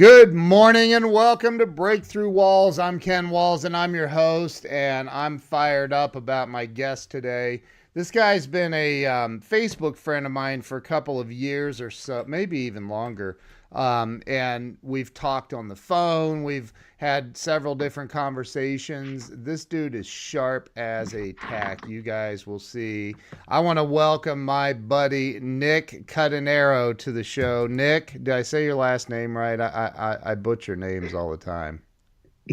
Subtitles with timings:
[0.00, 2.78] Good morning and welcome to Breakthrough Walls.
[2.78, 7.62] I'm Ken Walls and I'm your host, and I'm fired up about my guest today.
[7.92, 11.90] This guy's been a um, Facebook friend of mine for a couple of years or
[11.90, 13.40] so, maybe even longer.
[13.72, 16.44] Um, and we've talked on the phone.
[16.44, 19.30] We've had several different conversations.
[19.32, 21.88] This dude is sharp as a tack.
[21.88, 23.14] You guys will see.
[23.48, 27.66] I want to welcome my buddy Nick Cuttonaro to the show.
[27.66, 29.58] Nick, did I say your last name right?
[29.58, 31.80] I I, I butcher names all the time.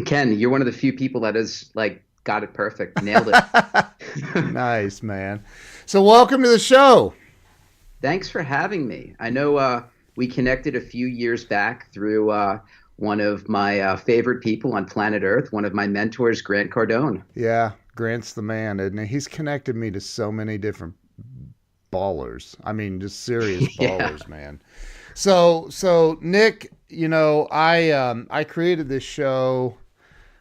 [0.06, 4.34] Ken, you're one of the few people that has like got it perfect, nailed it.
[4.50, 5.44] nice man.
[5.84, 7.12] So welcome to the show.
[8.00, 9.14] Thanks for having me.
[9.20, 9.58] I know.
[9.58, 9.82] Uh,
[10.18, 12.58] we connected a few years back through uh,
[12.98, 17.22] one of my uh, favorite people on planet Earth, one of my mentors, Grant Cardone.
[17.34, 19.06] Yeah, Grant's the man, he?
[19.06, 20.94] He's connected me to so many different
[21.92, 22.56] ballers.
[22.64, 24.28] I mean, just serious ballers, yeah.
[24.28, 24.60] man.
[25.14, 29.76] So, so Nick, you know, I um, I created this show.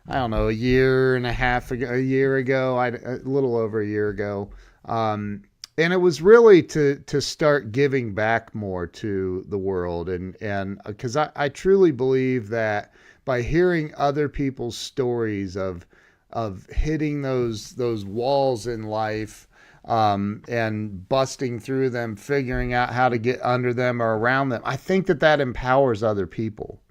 [0.07, 3.55] I don't know, a year and a half ago, a year ago, I a little
[3.55, 4.49] over a year ago.
[4.85, 5.43] Um,
[5.77, 10.09] and it was really to to start giving back more to the world.
[10.09, 12.93] And and because uh, I, I truly believe that
[13.25, 15.85] by hearing other people's stories of
[16.31, 19.47] of hitting those those walls in life
[19.85, 24.61] um, and busting through them figuring out how to get under them or around them
[24.65, 26.81] i think that that empowers other people.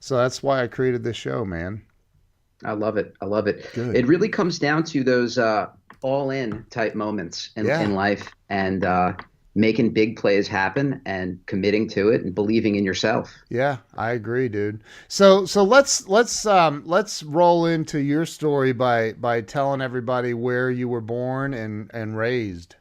[0.00, 1.82] So that's why i created this show man.
[2.64, 3.14] I love it.
[3.20, 3.68] I love it.
[3.74, 3.94] Good.
[3.96, 5.68] it really comes down to those uh
[6.06, 7.80] all in type moments in, yeah.
[7.80, 9.12] in life and uh,
[9.56, 13.34] making big plays happen and committing to it and believing in yourself.
[13.48, 14.84] Yeah, I agree, dude.
[15.08, 20.70] So so let's let's um let's roll into your story by by telling everybody where
[20.70, 22.76] you were born and and raised.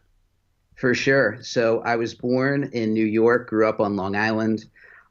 [0.75, 1.39] For sure.
[1.41, 4.65] So I was born in New York, grew up on Long Island.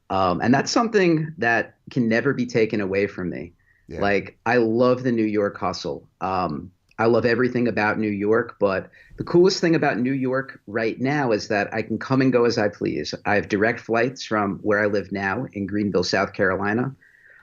[0.08, 3.54] Um, and that's something that can never be taken away from me.
[3.88, 4.00] Yeah.
[4.00, 6.06] Like I love the New York hustle.
[6.20, 10.99] Um, I love everything about New York, but the coolest thing about New York right
[11.00, 13.15] now is that I can come and go as I please.
[13.25, 16.94] I have direct flights from where I live now in Greenville, South Carolina.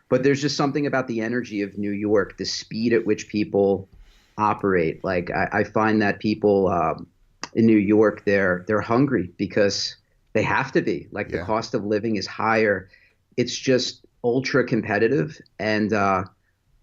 [0.07, 3.89] But there's just something about the energy of New York, the speed at which people
[4.37, 5.03] operate.
[5.03, 7.07] Like I, I find that people um,
[7.53, 9.95] in New York, they're they're hungry because
[10.33, 11.07] they have to be.
[11.11, 11.39] Like yeah.
[11.39, 12.89] the cost of living is higher.
[13.37, 16.23] It's just ultra competitive, and uh,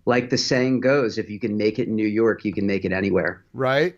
[0.08, 2.86] like the saying goes, if you can make it in New York, you can make
[2.86, 3.44] it anywhere.
[3.52, 3.94] Right.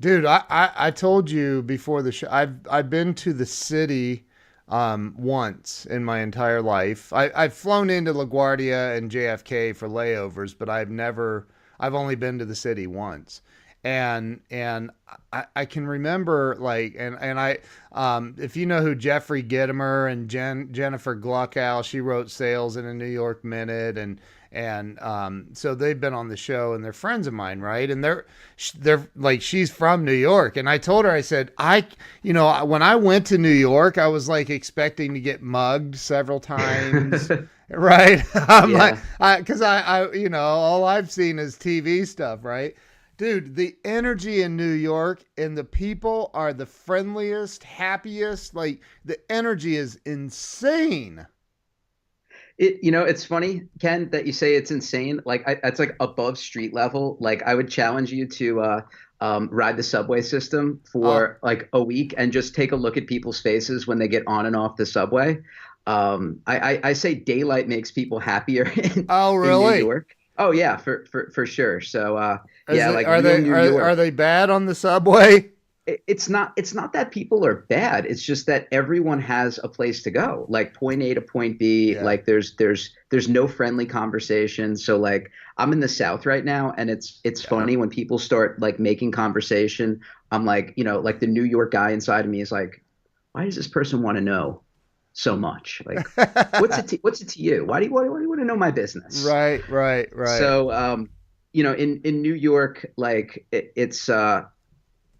[0.00, 4.24] Dude, I, I, I told you before the show, I've, I've been to the city
[4.68, 7.12] um, once in my entire life.
[7.12, 11.46] I, I've flown into LaGuardia and JFK for layovers, but I've never,
[11.78, 13.40] I've only been to the city once
[13.84, 14.90] and and
[15.32, 17.58] I, I can remember like and and I
[17.90, 22.86] um, if you know who Jeffrey Gitomer and Jen Jennifer Gluckow, she wrote Sales in
[22.86, 24.20] a New York Minute and
[24.52, 27.90] and um, so they've been on the show and they're friends of mine right?
[27.90, 28.26] And they're
[28.78, 30.56] they're like she's from new york.
[30.56, 31.86] And i told her i said i
[32.22, 35.96] you know when i went to new york i was like expecting to get mugged
[35.96, 37.30] several times.
[37.70, 38.22] Right?
[38.34, 38.98] I'm yeah.
[39.18, 42.74] like because I, I i you know all i've seen is tv stuff right?
[43.16, 49.18] Dude the energy in new york and the people are the friendliest happiest like the
[49.30, 51.26] energy is insane
[52.58, 55.20] it you know it's funny ken that you say it's insane.
[55.24, 57.16] Like I, that's like above street level.
[57.20, 58.80] Like i would challenge you to uh,
[59.20, 61.46] um, ride the subway system for oh.
[61.46, 64.46] like a week and just take a look at people's faces when they get on
[64.46, 65.38] and off the subway.
[65.86, 69.74] Um, I, I, I, say daylight makes people happier in, oh really?
[69.74, 70.16] In new york.
[70.38, 71.80] Oh yeah for for, for sure.
[71.80, 72.38] So uh,
[72.68, 75.50] yeah it, like are they are, are they bad on the subway
[75.86, 78.06] it's not it's not that people are bad.
[78.06, 80.46] It's just that everyone has a place to go.
[80.48, 82.04] Like point a to point b yeah.
[82.04, 84.76] like there's there's there's no friendly conversation.
[84.76, 87.50] So like i'm in the south right now and it's it's yeah.
[87.50, 90.00] funny when people start like making conversation.
[90.30, 92.84] I'm like you know like the new york guy inside of me is like
[93.32, 94.62] why does this person want to know
[95.14, 95.82] so much?
[95.84, 96.06] Like
[96.60, 97.64] what's it to, what's it to you?
[97.64, 99.24] Why do you why, why do you want to know my business?
[99.24, 100.38] Right right right.
[100.38, 101.10] So um
[101.52, 104.44] you know in in new york like it, it's uh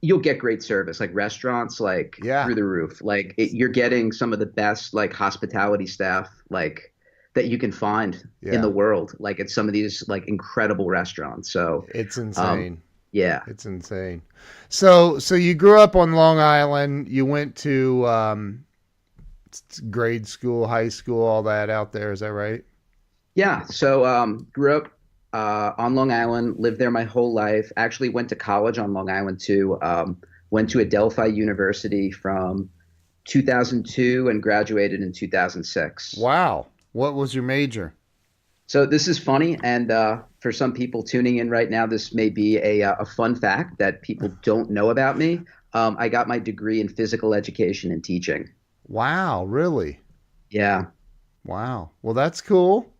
[0.02, 2.44] you'll get great service like restaurants like yeah.
[2.44, 3.00] through the roof.
[3.00, 6.92] Like it, you're getting some of the best like hospitality staff like
[7.34, 8.54] that you can find yeah.
[8.54, 9.14] in the world.
[9.18, 11.52] Like at some of these like incredible restaurants.
[11.52, 12.72] So it's um, insane.
[12.72, 12.82] um,
[13.12, 13.42] yeah.
[13.46, 14.22] It's insane.
[14.68, 17.08] So so you grew up on long island.
[17.08, 18.64] You went to um
[19.90, 22.10] grade school high school all that out there.
[22.10, 22.64] Is that right?
[23.36, 23.62] Yeah.
[23.66, 24.90] So um grew up
[25.32, 27.70] uh, on Long Island, lived there my whole life.
[27.76, 29.78] Actually, went to college on Long Island too.
[29.82, 30.18] Um,
[30.50, 32.68] went to Adelphi University from
[33.24, 36.16] 2002 and graduated in 2006.
[36.18, 36.66] Wow.
[36.92, 37.94] What was your major?
[38.66, 42.30] So this is funny, and uh, for some people tuning in right now, this may
[42.30, 45.40] be a, uh, a fun fact that people don't know about me.
[45.74, 48.48] Um, I got my degree in physical education and teaching.
[48.86, 50.00] Wow, really?
[50.50, 50.86] Yeah.
[51.44, 51.90] Wow.
[52.02, 52.91] Well, that's cool.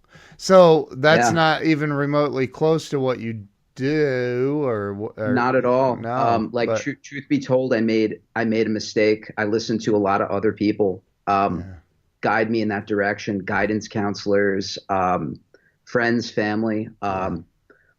[0.43, 1.35] So that's Yeah.
[1.35, 3.47] not even remotely close to what you
[3.77, 5.95] do, or, or Not at all.
[5.95, 9.31] No, um, like but- tru- truth be told, I made I made a mistake.
[9.39, 11.75] I listened to a lot of other people um, Yeah.
[12.23, 13.39] guide me in that direction.
[13.45, 15.39] Guidance counselors, um,
[15.85, 16.89] friends, family.
[17.03, 17.45] Um,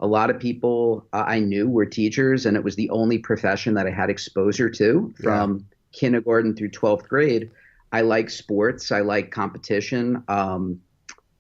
[0.02, 3.88] a lot of people I knew were teachers, and it was the only profession that
[3.88, 7.52] I had exposure to from kindergarten through twelfth grade.
[7.94, 8.92] I like sports.
[8.92, 10.22] I like competition.
[10.28, 10.82] Um,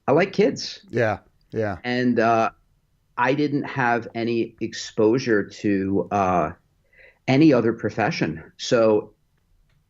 [0.08, 1.20] I like kids Yeah,
[1.52, 2.52] yeah, and uh,
[3.18, 6.52] I didn't have any exposure to uh,
[7.28, 8.52] any other profession.
[8.58, 9.14] So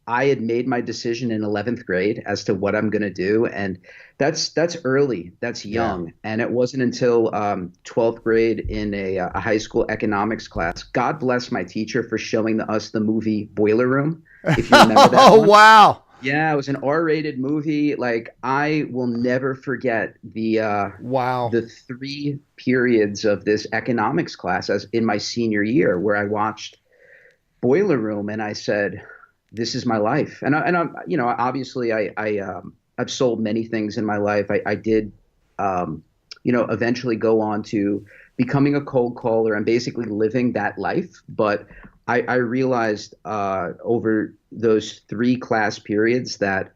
[0.05, 3.45] I had made my decision in 11th grade as to what I'm going to do,
[3.45, 3.79] and
[4.17, 9.39] that's that's early, that's young, and it wasn't until um, 12th grade in a, a
[9.39, 10.83] high school economics class.
[10.83, 14.23] God bless my teacher for showing us the movie Boiler Room.
[14.43, 15.13] If you remember that.
[15.31, 15.47] oh one.
[15.47, 16.02] wow!
[16.23, 17.95] Yeah, it was an R-rated movie.
[17.95, 20.59] Like I will never forget the.
[20.59, 21.49] Uh, Wow.
[21.49, 26.77] the three periods of this economics class as in my senior year where I watched
[27.61, 29.01] Boiler Room and I said,
[29.51, 33.11] "This is my life." And I, and I'm you know obviously I I um, I've
[33.11, 34.49] sold many things in my life.
[34.51, 35.11] I, I did
[35.59, 36.03] um,
[36.43, 38.05] you know eventually go on to
[38.37, 41.67] becoming a cold caller and basically living that life, but.
[42.07, 46.73] I, I realized uh, over those three class periods that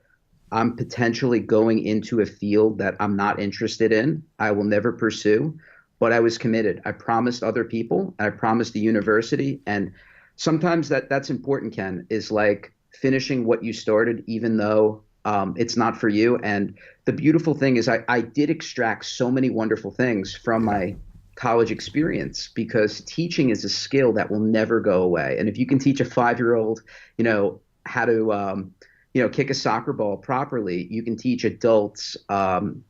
[0.51, 4.23] I'm potentially going into a field that I'm not interested in.
[4.39, 5.57] I will never pursue,
[5.99, 6.81] but I was committed.
[6.85, 9.91] I promised other people, I promised the university, and
[10.37, 11.73] sometimes that that's important.
[11.73, 16.37] Ken is like finishing what you started, even though um, it's not for you.
[16.37, 20.95] And the beautiful thing is, I, I did extract so many wonderful things from my
[21.37, 25.37] college experience because teaching is a skill that will never go away.
[25.39, 26.81] And if you can teach a five year old,
[27.17, 28.73] you know, how to um,
[29.15, 32.83] you know, kick a soccer ball properly, you can teach adults um,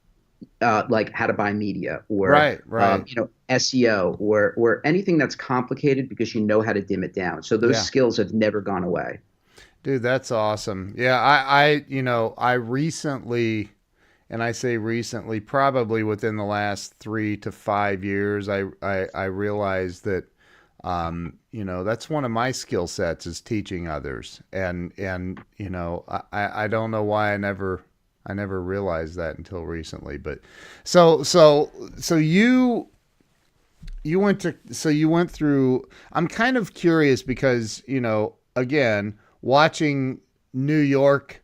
[0.61, 3.03] uh, like how to buy media or Right, right.
[3.03, 7.03] um, you know SEO or or anything that's complicated because you know how to dim
[7.03, 7.43] it down.
[7.43, 7.83] So those Yeah.
[7.83, 9.19] skills have never gone away.
[9.83, 10.93] Dude, that's awesome.
[10.97, 13.71] Yeah, I, I, you know, I recently,
[14.29, 19.23] and I say recently, probably within the last three to five years, I, I, I
[19.25, 20.25] realized that,
[20.83, 25.69] um, you know, that's one of my skill sets is teaching others, and and you
[25.69, 27.83] know, I, I don't know why I never,
[28.25, 30.17] I never realized that until recently.
[30.17, 30.39] But
[30.83, 32.89] so, so, so you
[34.03, 35.83] you went to so you went through
[36.13, 40.19] i'm kind of curious because you know again watching
[40.53, 41.43] new york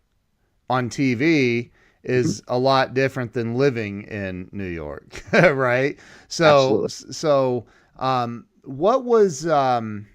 [0.70, 1.70] on tv
[2.04, 7.14] is a lot different than living in new york right so Absolutely.
[7.14, 7.66] so
[8.00, 10.08] um what was um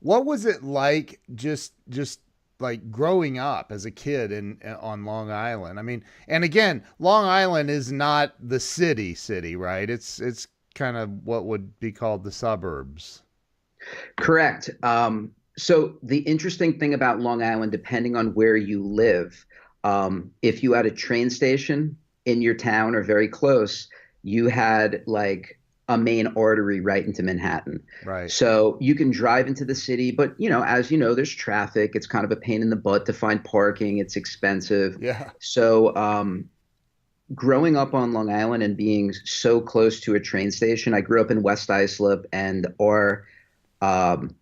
[0.00, 2.20] what was it like just just
[2.60, 5.78] like growing up as a kid in on Long Island?
[5.78, 9.88] I mean, and again, Long Island is not the city city, right?
[9.90, 13.22] It's it's kind of what would be called the suburbs.
[14.16, 14.70] Correct.
[14.82, 19.46] Um, so the interesting thing about Long Island, depending on where you live,
[19.84, 23.88] um, if you had a train station in your town or very close,
[24.22, 27.82] you had like a main artery right into Manhattan.
[28.04, 28.30] Right.
[28.30, 31.92] So you can drive into the city, but you know, as you know, there's traffic.
[31.94, 33.98] It's kind of a pain in the butt to find parking.
[33.98, 34.96] It's expensive.
[35.00, 35.30] Yeah.
[35.40, 36.48] So, um,
[37.34, 41.20] growing up on Long Island and being so close to a train station, I grew
[41.20, 43.26] up in West Islip, and our
[43.80, 44.34] um,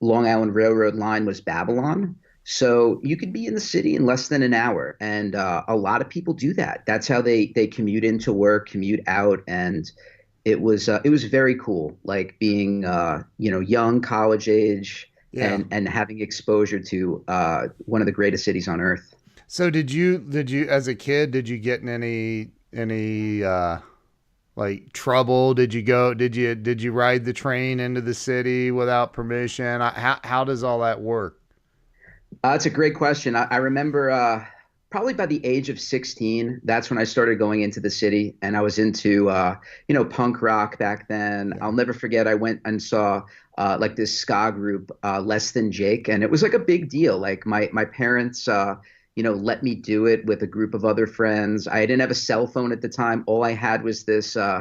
[0.00, 2.16] Long Island Railroad line was Babylon.
[2.48, 5.74] So you could be in the city in less than an hour, and uh, a
[5.74, 6.84] lot of people do that.
[6.86, 9.90] That's how they they commute into work, commute out, and
[10.44, 15.10] it was uh, it was very cool, like being uh, you know young, college age,
[15.32, 15.54] Yeah.
[15.54, 19.12] and and having exposure to uh, one of the greatest cities on earth.
[19.48, 23.78] So did you did you as a kid did you get in any any uh
[24.54, 25.54] like trouble?
[25.54, 29.80] Did you go did you did you ride the train into the city without permission?
[29.80, 31.40] How how does all that work?
[32.42, 33.36] Uh, that's a great question.
[33.36, 34.44] I, I remember uh,
[34.90, 38.56] probably by the age of 16, that's when I started going into the city, and
[38.56, 39.56] I was into uh,
[39.88, 41.54] you know punk rock back then.
[41.60, 42.26] I'll never forget.
[42.26, 43.22] I went and saw
[43.58, 46.88] uh, like this ska group, uh, Less Than Jake, and it was like a big
[46.88, 47.18] deal.
[47.18, 48.48] Like my my parents.
[48.48, 48.76] Uh,
[49.16, 51.66] you know, let me do it with a group of other friends.
[51.66, 53.24] I didn't have a cell phone at the time.
[53.26, 54.60] All I had was this uh,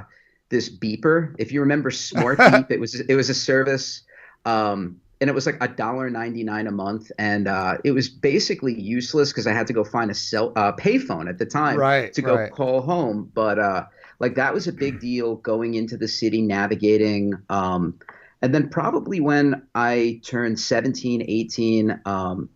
[0.50, 1.36] this beeper.
[1.38, 4.04] If you remember Smart Beep, it was it was a service
[4.46, 8.10] um, and it was like a dollar ninety nine a month, and uh, it was
[8.10, 11.78] basically useless because I had to go find a cell uh, payphone at the time
[11.78, 12.52] right, to go right.
[12.52, 13.32] call home.
[13.34, 13.86] But uh,
[14.20, 17.34] like that was a big deal going into the city, navigating.
[17.50, 18.00] Um,
[18.42, 22.50] and then probably when I turned 17, 18, um,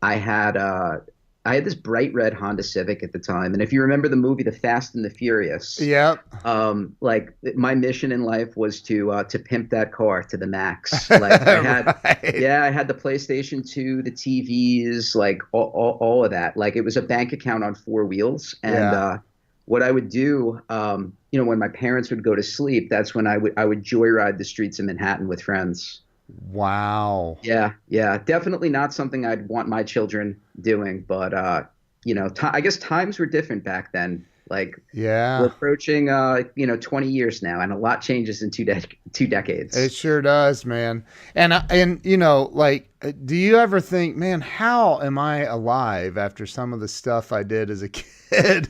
[0.00, 0.98] I had uh,
[1.46, 4.16] I had this bright red Honda Civic at the time, and if you remember the
[4.16, 9.12] movie The Fast and the Furious, yeah, um, like my mission in life was to
[9.12, 11.08] uh, to pimp that car to the max.
[11.26, 12.38] Like I had, Right.
[12.38, 16.56] yeah, I had the PlayStation 2, the TVs, like all, all, all of that.
[16.56, 19.04] Like it was a bank account on four wheels, and Yeah.
[19.04, 19.18] uh,
[19.66, 23.14] what I would do, um, you know, when my parents would go to sleep, that's
[23.14, 26.02] when I would I would joyride the streets of Manhattan with friends.
[26.28, 27.38] Wow.
[27.42, 31.64] Yeah, yeah, definitely not something I'd want my children doing, but uh,
[32.04, 34.26] you know, ti I guess times were different back then.
[34.48, 38.50] Like yeah, we're approaching, uh, you know, 20 years now, and a lot changes in
[38.50, 39.76] two de- two decades.
[39.76, 41.04] It sure does, man.
[41.34, 45.44] And I- and you know, like, uh, do you ever think, man, how am I
[45.44, 47.88] alive after some of the stuff I did as a
[48.30, 48.68] kid?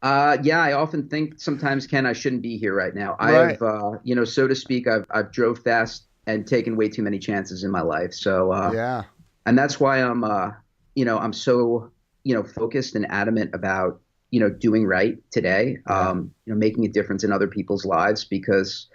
[0.00, 3.16] Uh, yeah, I often think sometimes, Ken, I shouldn't be here right now.
[3.20, 3.58] Right.
[3.58, 7.02] I've, uh, you know, so to speak, I've I've drove fast and taken way too
[7.02, 8.12] many chances in my life.
[8.12, 9.04] So, uh, yeah.
[9.46, 10.50] and that's why I'm, uh,
[10.94, 11.90] you know, I'm so,
[12.22, 15.78] you know, focused and adamant about, you know, doing right today.
[15.88, 16.08] Yeah.
[16.10, 18.88] Um, you know, making a difference in other people's lives because,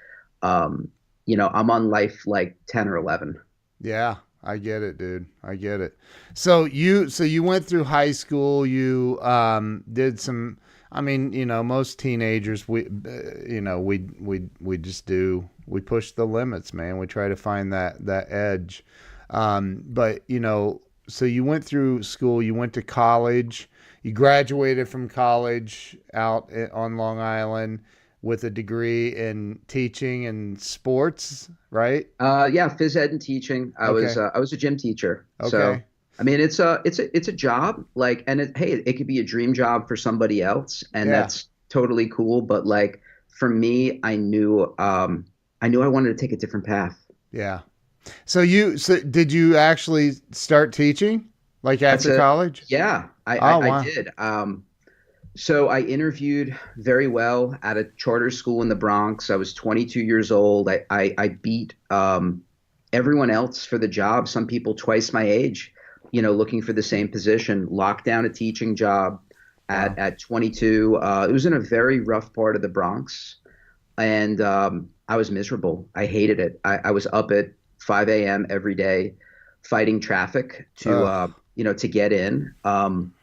[0.44, 0.88] um,
[1.26, 3.42] you know, I'm on life like 10 or 11.
[3.82, 5.26] Yeah, I get it, dude.
[5.44, 5.98] I get it.
[6.36, 10.60] So you so you went through high school, you um did some
[10.94, 15.50] I mean, you know, most teenagers we uh, you know, we we we just do
[15.68, 16.98] we push the limits, man.
[17.00, 18.86] We try to find that that edge.
[19.30, 23.70] Um but, you know, so you went through school, you went to college,
[24.04, 27.82] you graduated from college out on Long Island
[28.22, 32.08] with a degree in teaching and sports, right?
[32.22, 33.74] Uh, yeah, phys ed and teaching.
[33.78, 35.26] I was, uh, I was a gym teacher.
[35.42, 35.50] Okay.
[35.50, 35.82] So,
[36.20, 37.86] I mean, it's a, it's a, it's a job.
[37.96, 41.14] Like, and it, hey, it could be a dream job for somebody else, and Yeah.
[41.14, 42.42] that's totally cool.
[42.42, 45.26] But like for me, I knew, um,
[45.62, 46.98] I knew I wanted to take a different path.
[47.32, 47.62] Yeah.
[48.26, 51.30] So you so did you actually start teaching
[51.64, 52.18] like after it.
[52.18, 52.66] college?
[52.68, 53.80] Yeah, I, Oh, I, wow.
[53.80, 54.10] I did.
[54.18, 54.66] Um,
[55.36, 59.30] so I interviewed very well at a charter school in the Bronx.
[59.30, 60.70] I was 22 years old.
[60.70, 62.44] I, I, I beat um,
[62.94, 64.28] everyone else for the job.
[64.28, 65.74] Some people twice my age,
[66.14, 67.68] you know, looking for the same position.
[67.70, 69.20] Locked down a teaching job
[69.68, 70.04] at, Wow.
[70.06, 70.98] at 22.
[70.98, 73.38] Uh, it was in a very rough part of the Bronx,
[73.98, 75.90] and um, I was miserable.
[75.96, 76.60] I hated it.
[76.64, 77.48] I, I was up at
[77.80, 78.46] 5 a.m.
[78.50, 79.16] every day,
[79.64, 81.30] fighting traffic to Ugh.
[81.30, 82.54] uh, you know to get in.
[82.64, 83.14] Um,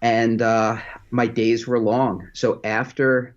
[0.00, 0.78] and uh,
[1.10, 2.28] my days were long.
[2.32, 3.34] So after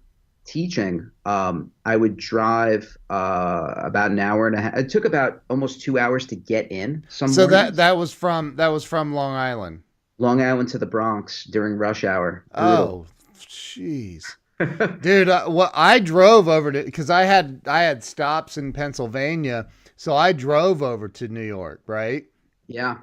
[0.49, 4.75] teaching, um, I would drive uh, about an hour and a half.
[4.77, 7.05] It took about almost two hours to get in.
[7.09, 7.77] Some So that mornings.
[7.77, 9.83] that was from that was from Long Island.
[10.17, 12.43] Long Island to the Bronx during rush hour.
[12.53, 13.07] Brutal.
[13.07, 13.07] Oh,
[13.39, 14.23] jeez.
[15.01, 19.67] Dude, uh, what I drove over to cuz I had I had stops in Pennsylvania,
[19.95, 22.25] so I drove over to New York, right?
[22.67, 22.97] yeah.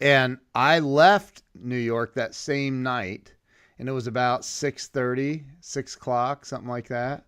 [0.00, 3.33] And I left New York that same night
[3.78, 7.24] and it was about 6:30, 6 o'clock, something like that.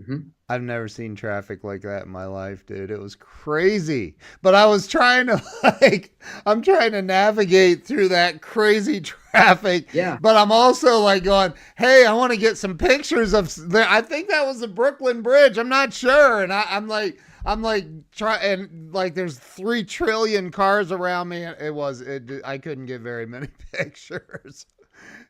[0.00, 0.30] Mhm.
[0.48, 2.90] I've never seen traffic like that in my life, dude.
[2.90, 4.16] It was crazy.
[4.42, 5.42] But I was trying to
[5.80, 9.00] like I'm trying to navigate through that crazy
[9.32, 9.92] traffic.
[9.94, 10.18] Yeah.
[10.20, 14.02] But I'm also like going, "Hey, I want to get some pictures of there I
[14.02, 15.56] think that was the Brooklyn Bridge.
[15.58, 20.50] I'm not sure." And I, I'm like I'm like try and like there's 3 trillion
[20.50, 21.42] cars around me.
[21.44, 24.66] It was it I couldn't get very many pictures.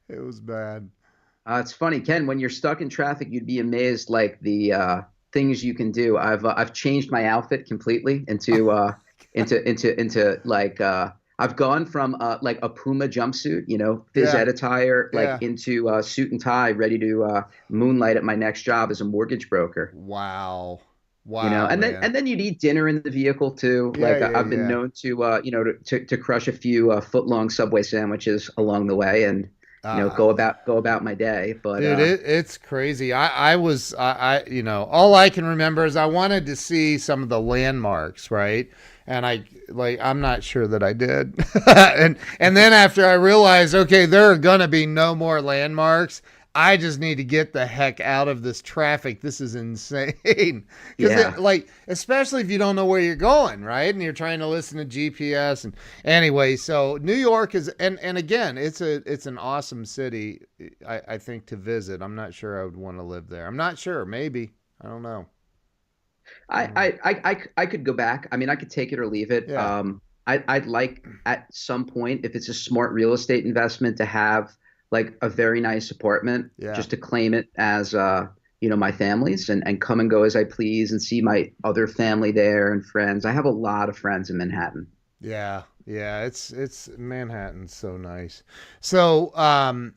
[0.09, 0.89] It was bad.
[1.49, 2.27] Uh, it's funny, Ken.
[2.27, 5.01] When you're stuck in traffic, you'd be amazed, like the uh,
[5.33, 6.17] things you can do.
[6.17, 8.95] I've uh, I've changed my outfit completely into uh,
[9.35, 14.05] into into into like uh, I've gone from uh, like a Puma jumpsuit, you know,
[14.15, 14.41] phys Yeah.
[14.41, 15.49] ed attire, like Yeah.
[15.49, 19.05] into uh, suit and tie, ready to uh, moonlight at my next job as a
[19.05, 19.93] mortgage broker.
[19.95, 20.81] Wow.
[21.25, 21.43] Wow.
[21.45, 23.93] you know, and then and then you'd eat dinner in the vehicle too.
[23.99, 24.69] Yeah, like yeah, I've been yeah.
[24.69, 27.83] known to uh, you know to, to to crush a few uh, foot long Subway
[27.83, 29.49] sandwiches along the way and
[29.95, 31.55] you know Uh, go about go about my day.
[31.63, 33.13] But Dude, uh, it, it's crazy.
[33.13, 36.57] I, I was, I, I, you know, all I can remember is I wanted to
[36.57, 38.69] see some of the landmarks, right?
[39.07, 41.39] And I, like, I'm not sure that I did.
[41.67, 46.23] and and then after I realized, okay, there are gonna be no more landmarks.
[46.57, 49.21] I just need to get the heck out of this traffic.
[49.21, 50.15] This is insane.
[50.97, 51.35] Because, Yeah.
[51.39, 53.93] like, especially if you don't know where you're going, right?
[53.93, 55.65] And you're trying to listen to GPS.
[55.65, 60.41] And anyway, so New York is, and and again, it's a it's an awesome city.
[60.89, 62.01] I, I think to visit.
[62.01, 63.47] I'm not sure I would want to live there.
[63.47, 64.07] I'm not sure.
[64.07, 65.27] Maybe I don't know.
[66.49, 68.29] I, I, I, I, I could go back.
[68.33, 69.49] I mean, I could take it or leave it.
[69.49, 69.79] Yeah.
[69.79, 74.05] Um, I, I'd like at some point, if it's a smart real estate investment, to
[74.05, 74.51] have
[74.91, 76.73] like a very nice apartment, Yeah.
[76.73, 78.27] just to claim it as, uh,
[78.61, 81.51] you know, my family's and, and come and go as I please and see my
[81.65, 83.25] other family there and friends.
[83.25, 84.89] I have a lot of friends in Manhattan.
[85.21, 88.43] Yeah, yeah, it's it's Manhattan's so nice.
[88.81, 89.95] So, um,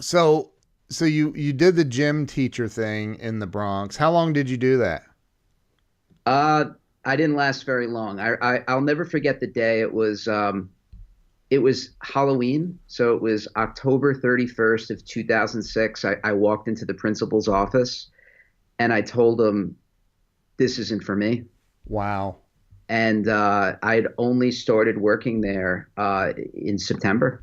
[0.00, 0.52] so
[0.88, 3.96] so you you did the gym teacher thing in the Bronx.
[3.96, 5.04] How long did you do that?
[6.24, 6.66] Uh,
[7.04, 8.18] I didn't last very long.
[8.18, 9.80] I, I I'll never forget the day.
[9.80, 10.70] It was um,
[11.50, 16.04] it was Halloween, so it was October 31st of 2006.
[16.04, 18.10] I, I walked into the principal's office,
[18.78, 19.76] and I told him,
[20.56, 21.44] "This isn't for me."
[21.86, 22.36] Wow.
[22.88, 27.42] And uh, I'd only started working there uh, in September.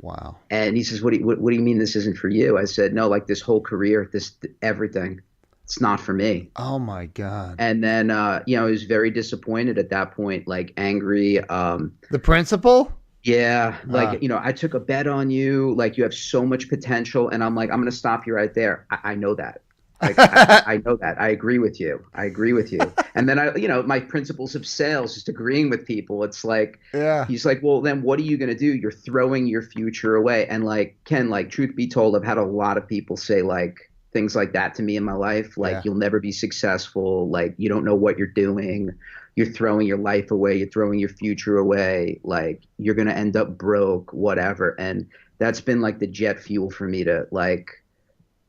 [0.00, 0.36] Wow.
[0.50, 2.58] And he says, what do, you, what, what do you mean this isn't for you?
[2.58, 5.20] I said, no, like this whole career, this everything,
[5.64, 6.50] it's not for me.
[6.56, 7.56] Oh my God.
[7.58, 11.38] And then, uh, you know, I was very disappointed at that point, like angry.
[11.48, 12.92] Um, The principal?
[13.22, 14.16] Yeah, like, Ah.
[14.20, 15.74] you know, I took a bet on you.
[15.74, 17.28] Like, you have so much potential.
[17.28, 18.86] And I'm like, I'm going to stop you right there.
[18.90, 19.60] I, I know that.
[20.00, 21.20] Like, I, I know that.
[21.20, 22.02] I agree with you.
[22.14, 22.80] I agree with you.
[23.16, 26.22] And then I, you know, my principles of sales, just agreeing with people.
[26.24, 27.26] It's like, Yeah.
[27.26, 28.72] he's like, well, then what are you going to do?
[28.72, 30.46] You're throwing your future away.
[30.46, 33.90] And like, Ken, like, truth be told, I've had a lot of people say like
[34.12, 35.58] things like that to me in my life.
[35.58, 35.82] Like, Yeah.
[35.84, 37.28] you'll never be successful.
[37.28, 38.92] Like, you don't know what you're doing.
[39.40, 40.56] You're throwing your life away.
[40.58, 42.20] You're throwing your future away.
[42.24, 44.78] Like, you're going to end up broke, whatever.
[44.78, 45.06] And
[45.38, 47.70] that's been like the jet fuel for me to like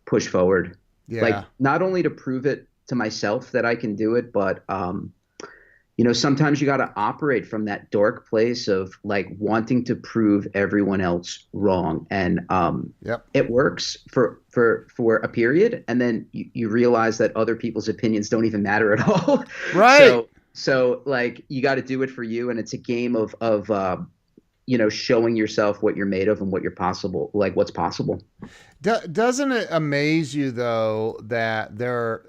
[0.06, 0.78] push forward
[1.08, 1.22] Yeah.
[1.22, 5.14] like not only to prove it to myself that I can do it, but um,
[5.98, 9.96] you know, sometimes you got to operate from that dark place of like wanting to
[9.96, 13.26] prove everyone else wrong, and um, Yep.
[13.34, 17.88] it works for for for a period, and then you, you realize that other people's
[17.88, 19.44] opinions don't even matter at all.
[19.74, 20.08] Right.
[20.08, 23.36] So so like you got to do it for you, and it's a game of
[23.42, 23.98] of uh,
[24.66, 28.22] you know showing yourself what you're made of and what you're possible, like what's possible.
[28.82, 32.24] Do, doesn't it amaze you though that there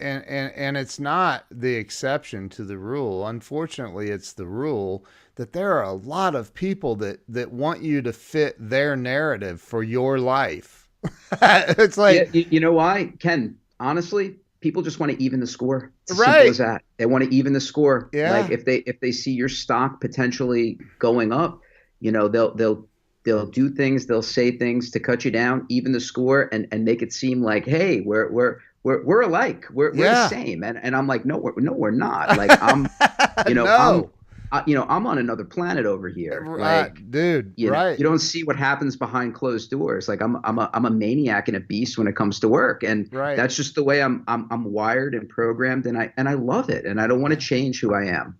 [0.00, 3.26] and, and and it's not the exception to the rule.
[3.26, 5.04] Unfortunately, it's the rule
[5.36, 9.60] that there are a lot of people that that want you to fit their narrative
[9.60, 10.88] for your life.
[11.42, 13.56] it's like you, you know why, Ken?
[13.78, 14.36] Honestly,
[14.66, 15.92] people just want to even the score.
[16.02, 16.34] It's as Right.
[16.34, 16.82] simple as that.
[16.98, 18.10] They want to even the score.
[18.12, 18.32] Yeah.
[18.32, 21.60] Like if they if they see your stock potentially going up,
[22.00, 22.88] you know, they'll they'll
[23.24, 26.84] they'll do things, they'll say things to cut you down, even the score, and and
[26.84, 29.66] make it seem like, hey, we're we're we're we're alike.
[29.72, 30.24] We're we're Yeah.
[30.24, 30.64] the same.
[30.64, 32.36] And and I'm like, no, we're no, we're not.
[32.36, 32.88] Like I'm,
[33.46, 34.10] you know, no,
[34.52, 36.42] I, you know, I'm on another planet over here.
[36.46, 37.98] right, Like dude, you, know, right?
[37.98, 40.08] you don't see what happens behind closed doors.
[40.08, 42.82] Like I'm, I'm a, I'm a maniac and a beast when it comes to work,
[42.82, 43.36] and Right.
[43.36, 46.70] that's just the way I'm, I'm, I'm wired and programmed, and I, and I love
[46.70, 48.38] it, and I don't want to change who I am.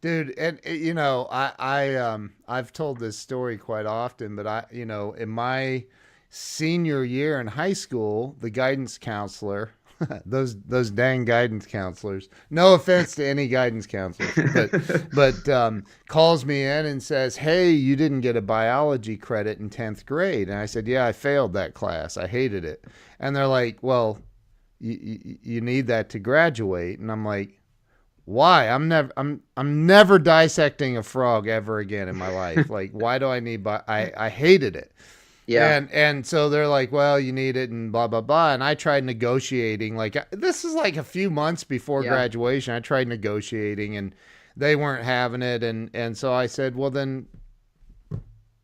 [0.00, 4.46] dude and uh, you know i i um i've told this story quite often but
[4.46, 5.84] i you know in my
[6.28, 9.70] senior year in high school the guidance counselor
[10.26, 12.28] those those dang guidance counselors.
[12.50, 17.70] No offense to any guidance counselors but but um, calls me in and says hey
[17.70, 20.48] you didn't get a biology credit in 10th grade.
[20.48, 22.16] And i said yeah i failed that class.
[22.16, 22.84] I hated it.
[23.20, 24.18] And they're like well
[24.80, 26.98] you, you, you need that to graduate.
[26.98, 27.60] And i'm like
[28.26, 28.68] why?
[28.68, 32.70] I'm never i'm i'm never dissecting a frog ever again in my life.
[32.70, 34.92] Like why do i need bi- i i hated it
[35.46, 38.64] Yeah, and and so they're like well you need it and blah blah blah and
[38.64, 42.10] i tried negotiating like uh, this is like a few months before Yeah.
[42.10, 44.14] graduation i tried negotiating and
[44.56, 47.26] they weren't having it and and so i said well then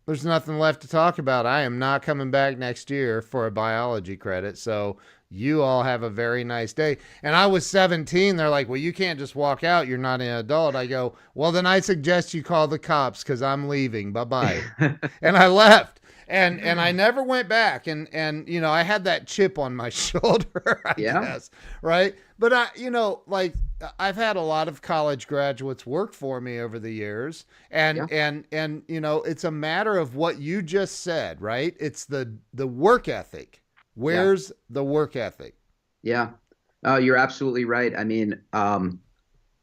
[0.06, 3.50] there's nothing left to talk about i am not coming back next year for a
[3.50, 4.96] biology credit so
[5.30, 6.98] you all have a very nice day.
[7.22, 8.34] And I was 17.
[8.34, 9.86] They're like, well, you can't just walk out.
[9.86, 10.74] You're not an adult.
[10.74, 14.12] I go, well, then I suggest you call the cops because I'm leaving.
[14.12, 14.60] Bye bye.
[15.22, 15.99] and I left.
[16.30, 17.86] And and I never went back.
[17.88, 21.20] And and you know, I had that chip on my shoulder, I Yeah.
[21.20, 21.50] guess.
[21.82, 22.14] Right.
[22.38, 23.54] But I, you know, like
[23.98, 27.46] I've had a lot of college graduates work for me over the years.
[27.70, 28.06] And Yeah.
[28.10, 31.76] and and you know, it's a matter of what you just said, right?
[31.80, 33.62] It's the the work ethic.
[33.94, 35.56] Where's the work ethic?
[36.02, 36.30] yeah.
[36.84, 37.94] Oh, you're absolutely right.
[37.96, 39.00] I mean, um,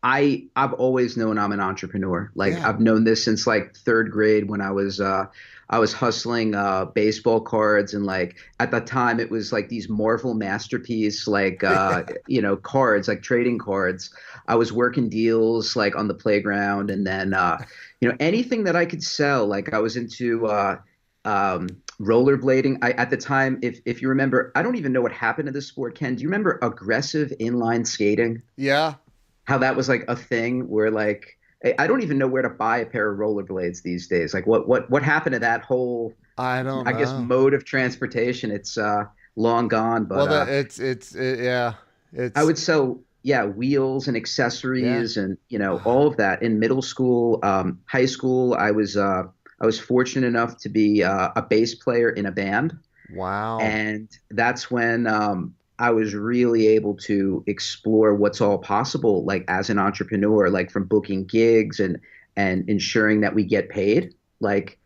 [0.08, 2.32] I I've always known I'm an entrepreneur.
[2.34, 2.70] Like Yeah.
[2.70, 5.26] I've known this since like third grade when I was uh,
[5.70, 9.90] I was hustling uh, baseball cards and like at the time it was like these
[9.90, 14.10] Marvel masterpiece like uh, you know cards like trading cards.
[14.48, 17.58] I was working deals like on the playground and then uh,
[18.00, 19.46] you know anything that I could sell.
[19.46, 20.78] Like I was into uh,
[21.26, 21.68] um,
[22.00, 22.78] rollerblading.
[22.82, 25.52] I at the time, if if you remember, I don't even know what happened to
[25.52, 25.96] this sport.
[25.96, 28.42] Ken, do you remember aggressive inline skating?
[28.56, 28.94] Yeah.
[29.48, 31.38] How that was like a thing where like
[31.80, 34.34] I don't even know where to buy a pair of rollerblades these days.
[34.34, 37.66] Like what what what happened to that whole I don't know I guess mode of
[37.66, 38.52] transportation.
[38.52, 39.06] It's uh
[39.36, 41.76] long gone, but well, uh, it's it's it, yeah.
[42.14, 45.24] It's I would sell yeah wheels and accessories Yeah.
[45.24, 48.54] and you know all of that in middle school, um, high school.
[48.54, 49.24] I was uh
[49.62, 52.78] I was fortunate enough to be uh, a bass player in a band.
[53.10, 53.58] wow.
[53.60, 59.70] And that's when um, I was really able to explore what's all possible, like as
[59.70, 62.00] an entrepreneur, like from booking gigs and
[62.36, 64.78] and ensuring that we get paid, like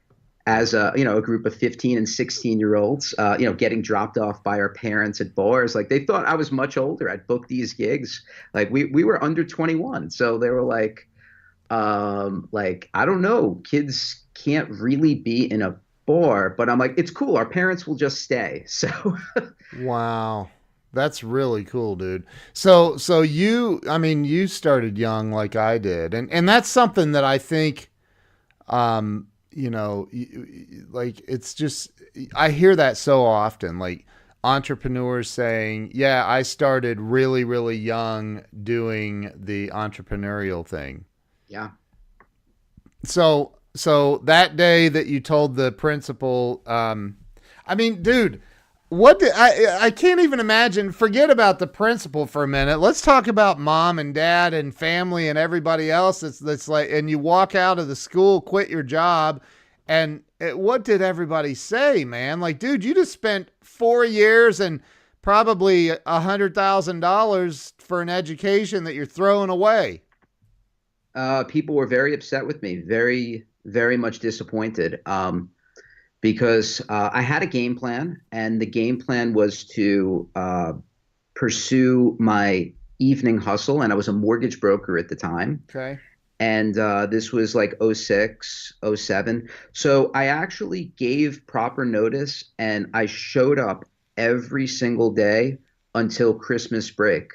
[0.47, 3.54] as a you know a group of 15 and 16 year olds, uh, you know,
[3.54, 5.75] getting dropped off by our parents at bars.
[5.75, 7.10] Like they thought I was much older.
[7.10, 8.23] I'd book these gigs.
[8.54, 11.08] Like we we were under 21, so they were like,
[11.69, 16.95] um, like I don't know, kids can't really be in a bar, but I'm like,
[16.97, 17.38] it's cool.
[17.38, 18.65] Our parents will just stay.
[18.67, 19.17] So
[19.80, 20.49] Wow.
[20.93, 22.25] That's really cool, dude.
[22.54, 26.13] So so you I mean you started young like I did.
[26.13, 27.89] And and that's something that I think
[28.67, 30.10] um you know
[30.91, 31.91] like it's just
[32.36, 34.06] I hear that so often like
[34.43, 41.06] entrepreneurs saying, "Yeah, I started really really young doing the entrepreneurial thing."
[41.47, 41.71] yeah,
[43.04, 47.17] So so that day that you told the principal, um,
[47.65, 48.41] I mean, dude,
[48.91, 50.91] what did, I I can't even imagine.
[50.91, 52.80] Forget about the principal for a minute.
[52.80, 56.21] Let's talk about mom and dad and family and everybody else.
[56.21, 59.41] That's that's like, and you walk out of the school, quit your job,
[59.88, 62.41] and it, what did everybody say, man?
[62.41, 64.82] Like, dude, you just spent four years and
[65.23, 70.04] probably a hundred thousand dollars for an education that you're throwing away.
[71.15, 75.01] uh, people were very upset with me, very very much disappointed.
[75.06, 75.51] Um,
[76.21, 80.73] because uh, I had a game plan, and the game plan was to uh,
[81.36, 85.63] pursue my evening hustle, and I was a mortgage broker at the time.
[85.69, 85.99] Okay.
[86.39, 93.05] and uh, this was like 06 07 so i actually gave proper notice and i
[93.05, 93.86] showed up
[94.17, 95.57] every single day
[95.93, 97.29] until christmas break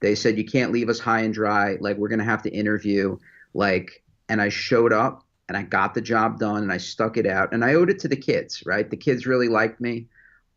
[0.00, 2.50] they said you can't leave us high and dry like we're going to have to
[2.50, 3.16] interview
[3.54, 7.26] like and i showed up and i got the job done and i stuck it
[7.26, 10.08] out and i owed it to the kids right the kids really liked me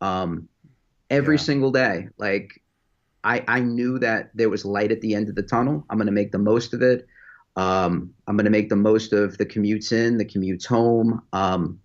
[0.02, 0.48] um,
[1.10, 1.42] every Yeah.
[1.42, 2.62] single day like
[3.24, 6.06] I, I knew that there was light at the end of the tunnel i'm going
[6.06, 7.06] to make the most of it
[7.56, 11.22] um, I'm going to make the most of the commutes in, the commutes home.
[11.32, 11.80] Um,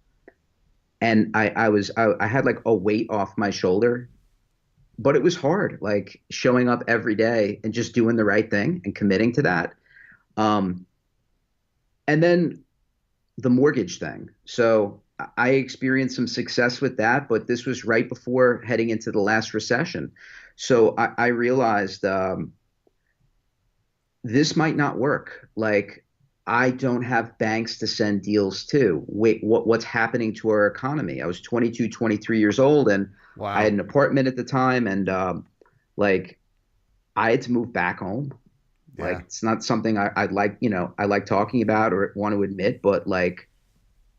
[1.02, 4.10] and I, I was, I, I had like a weight off my shoulder,
[5.00, 8.82] but it was hard, like showing up every day and just doing the right thing
[8.86, 9.76] and committing to that.
[10.38, 10.88] Um,
[12.08, 12.64] and then
[13.42, 14.30] the mortgage thing.
[14.46, 15.02] So
[15.38, 19.54] I- experienced some success with that, but this was right before heading into the last
[19.54, 20.12] recession.
[20.56, 22.54] So I, I realized, um,
[24.24, 25.50] this might not work.
[25.56, 26.06] Like,
[26.46, 29.04] I don't have banks to send deals to.
[29.08, 31.22] Wait, what, what's happening to our economy?
[31.22, 33.54] I was 22, 23 years old, and Wow.
[33.56, 35.46] I had an apartment at the time, and um,
[35.96, 36.40] like,
[37.16, 38.34] I had to move back home.
[39.00, 39.06] Yeah.
[39.06, 42.36] Like, it's not something I, I'd like, you know, I like talking about or want
[42.36, 43.48] to admit, but like,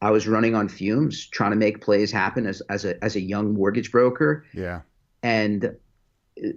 [0.03, 3.21] I was running on fumes, trying to make plays happen as as a as a
[3.21, 4.81] young mortgage broker, yeah.
[5.23, 5.77] and
[6.43, 6.49] uh,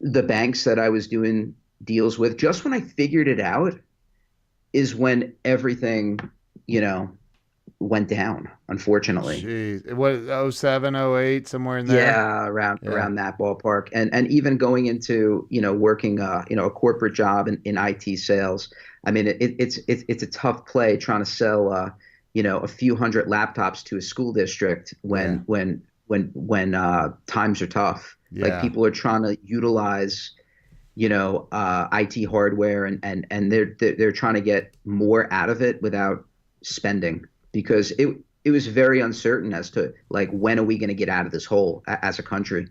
[0.00, 3.78] the banks that I was doing deals with, just when I figured it out,
[4.74, 6.20] is when everything,
[6.66, 7.10] you know,
[7.78, 8.48] went down.
[8.68, 9.92] Unfortunately, Jeez.
[9.92, 12.06] What 07, 08, somewhere in there?
[12.06, 12.90] yeah, around Yeah.
[12.90, 16.70] around that ballpark, and and even going into you know working uh you know a
[16.70, 18.72] corporate job in, in IT sales.
[19.04, 21.90] I mean, it, it's it's it's a tough play trying to sell uh
[22.34, 25.38] you know a few hundred laptops to a school district when Yeah.
[25.46, 28.16] when when when uh times are tough.
[28.32, 28.46] Yeah.
[28.48, 30.32] Like people are trying to utilize
[30.94, 35.30] you know uh IT hardware and and and they're they're, they're trying to get more
[35.30, 36.24] out of it without
[36.62, 37.24] spending
[37.56, 38.14] because it
[38.44, 41.32] it was very uncertain as to like when are we going to get out of
[41.32, 42.68] this hole as a country.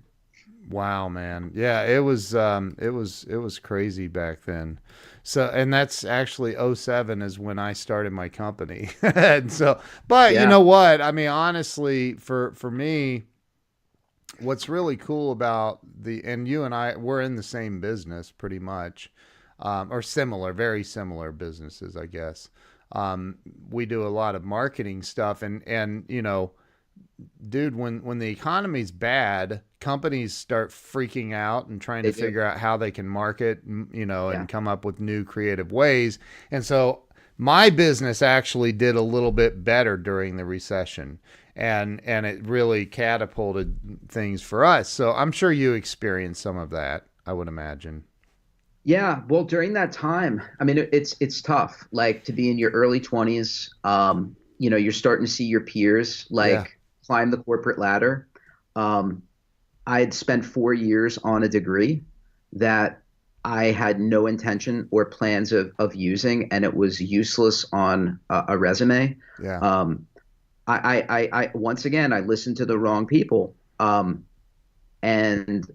[0.70, 1.50] Wow, man.
[1.56, 4.80] Yeah, it was um it was it was crazy back then.
[5.24, 8.90] So and that's actually 07 is when I started my company.
[9.02, 11.02] and so but you know what?
[11.02, 13.24] I mean honestly for for me
[14.40, 18.60] what's really cool about the and you and I we're in the same business pretty
[18.60, 19.12] much.
[19.58, 22.50] Um, or similar, very similar businesses, I guess.
[22.96, 23.38] Um,
[23.70, 26.52] we do a lot of marketing stuff and and you know
[27.50, 32.26] dude when when the economy's bad companies start freaking out and trying They to do.
[32.26, 33.62] figure out how they can market
[33.94, 34.40] you know Yeah.
[34.40, 36.20] and come up with new creative ways
[36.52, 37.04] and so
[37.38, 41.20] my business actually did a little bit better during the recession
[41.56, 43.78] and and it really catapulted
[44.10, 44.90] things for us.
[44.90, 47.06] So I'm sure you experienced some of that.
[47.26, 48.04] I would imagine.
[48.86, 51.84] Yeah, well, during that time, I mean, it's it's tough.
[51.92, 55.62] Like to be in your early twenties, um, you know, you're starting to see your
[55.62, 56.66] peers like yeah.
[57.06, 58.28] climb the corporate ladder.
[58.76, 59.24] Um,
[59.88, 62.04] I had spent four years on a degree
[62.54, 63.02] that
[63.44, 68.46] I had no intention or plans of of using, and it was useless on a,
[68.50, 69.18] a resume.
[69.42, 69.60] Yeah.
[69.60, 70.06] Um,
[70.68, 73.56] I, I, I, once again, I listened to the wrong people.
[73.80, 74.26] Um,
[75.04, 75.70] and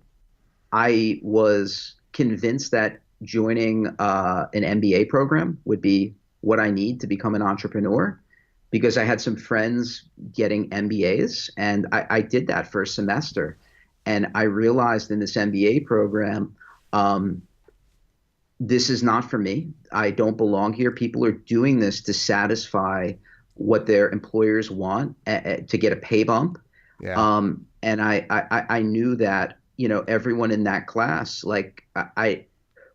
[0.72, 7.06] I was convinced that joining uh, an MBA program would be what I need to
[7.06, 8.18] become an entrepreneur
[8.70, 13.58] because I had some friends getting MBAs and I, I did that for a semester.
[14.06, 16.54] And I realized in this MBA program,
[16.92, 17.42] um,
[18.58, 19.68] this is not for me.
[19.92, 20.90] I don't belong here.
[20.90, 23.12] People are doing this to satisfy
[23.54, 26.58] what their employers want uh, to get a pay bump.
[27.00, 27.14] Yeah.
[27.14, 32.44] Um, and I, I, I knew that, you know, everyone in that class, like I,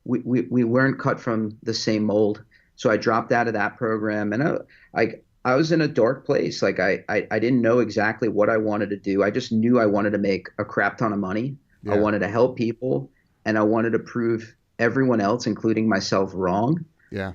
[0.03, 2.43] we, we, we weren't cut from the same mold.
[2.75, 4.57] So I dropped out of that program and I,
[4.95, 5.13] I,
[5.45, 6.61] I was in a dark place.
[6.61, 9.23] Like I, I, I didn't know exactly what I wanted to do.
[9.23, 11.57] I just knew I wanted to make a crap ton of money.
[11.81, 11.95] Yeah.
[11.95, 13.09] I wanted to help people
[13.45, 16.85] and I wanted to prove everyone else, including myself, wrong.
[17.11, 17.33] Yeah.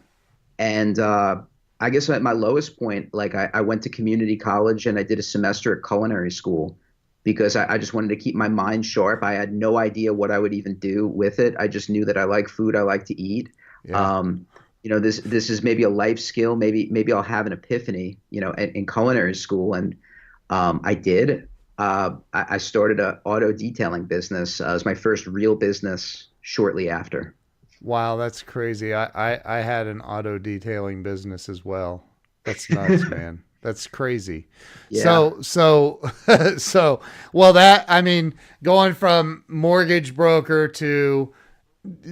[0.61, 1.41] And, uh,
[1.81, 5.03] I guess at my lowest point, like I, I, went to community college and I
[5.03, 6.77] did a semester at culinary school
[7.23, 9.23] because I, I, just wanted to keep my mind sharp.
[9.23, 11.55] I had no idea what I would even do with it.
[11.59, 12.75] I just knew that I like food.
[12.75, 13.51] I like to eat.
[13.85, 14.19] Yeah.
[14.19, 14.47] Um,
[14.83, 16.57] you know, this this is maybe a life skill.
[16.57, 18.19] Maybe maybe I'll have an epiphany.
[18.31, 19.97] You know, in, in culinary school, and
[20.49, 21.49] um, I did.
[21.79, 24.61] Uh, I, I, started a auto detailing business.
[24.61, 27.35] Uh, it was my first real business shortly after.
[27.81, 28.93] Wow, that's crazy.
[28.93, 32.05] I, I, I had an auto detailing business as well.
[32.45, 33.43] That's nuts, man.
[33.63, 34.49] That's crazy.
[34.89, 35.03] Yeah.
[35.03, 36.01] So so
[36.57, 37.01] so
[37.33, 41.35] well that I mean going from mortgage broker to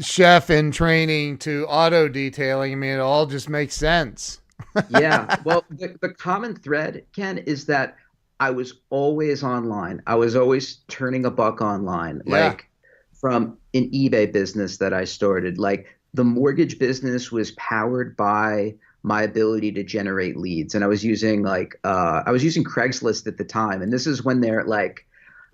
[0.01, 4.41] chef in training to auto detailing, I mean it all just makes sense.
[4.91, 5.37] yeah.
[5.45, 7.97] Well, the, the common thread, Ken, is that
[8.41, 10.03] I was always online.
[10.07, 12.23] I was always turning a buck online.
[12.27, 12.49] Yeah.
[12.49, 12.69] Like
[13.13, 15.59] from an eBay business that I started.
[15.59, 21.05] Like the mortgage business was powered by my ability to generate leads, and I was
[21.05, 24.65] using like uh, I was using Craigslist at the time, and this is when they're
[24.65, 25.07] like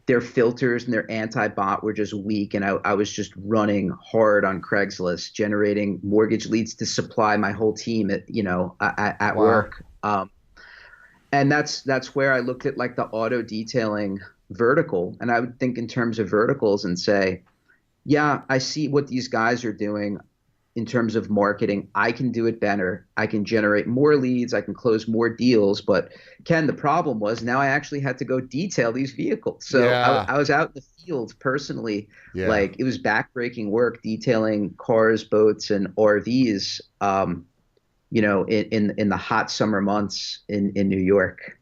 [0.06, 2.52] their filters and their anti-bot were just weak.
[2.52, 7.52] And I, I, was just running hard on craigslist generating mortgage leads to supply my
[7.52, 9.42] whole team at you know at, at wow.
[9.42, 9.84] work.
[10.02, 10.30] Um,
[11.32, 15.16] and that's that's where i looked at like the auto detailing vertical.
[15.20, 17.42] And i would think in terms of verticals and say
[18.04, 20.18] yeah, I see what these guys are doing
[20.76, 21.88] in terms of marketing.
[21.94, 23.06] I can do it better.
[23.16, 24.52] I can generate more leads.
[24.52, 25.80] I can close more deals.
[25.80, 26.12] But
[26.44, 29.66] Ken, the problem was now I actually had to go detail these vehicles.
[29.66, 30.26] So yeah.
[30.28, 32.08] I, I, was out in the field personally.
[32.34, 32.48] Yeah.
[32.48, 36.80] Like it was backbreaking work detailing cars, boats, and RVs.
[37.00, 37.46] Um,
[38.10, 41.58] you know, in, in in the hot summer months in in New York.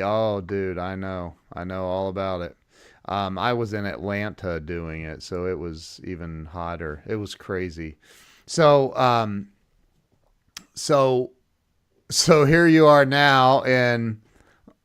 [0.00, 1.34] Oh, dude, I know.
[1.52, 2.56] I know all about it.
[3.06, 7.02] Um, I was in Atlanta doing it, so it was even hotter.
[7.06, 7.96] It was crazy.
[8.46, 9.48] So, um,
[10.74, 11.30] so,
[12.10, 14.20] so here you are now, and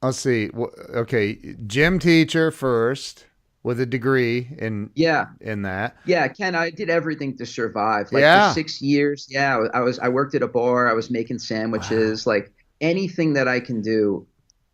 [0.02, 0.50] let's see.
[0.54, 3.26] Okay, gym teacher first
[3.64, 5.98] with a degree in yeah in that.
[6.06, 8.12] Yeah, Ken, I did everything to survive.
[8.12, 8.50] Like yeah.
[8.50, 10.90] for six years, yeah, I was I worked at a bar.
[10.90, 12.34] I was making sandwiches, wow.
[12.34, 14.26] like anything that I can do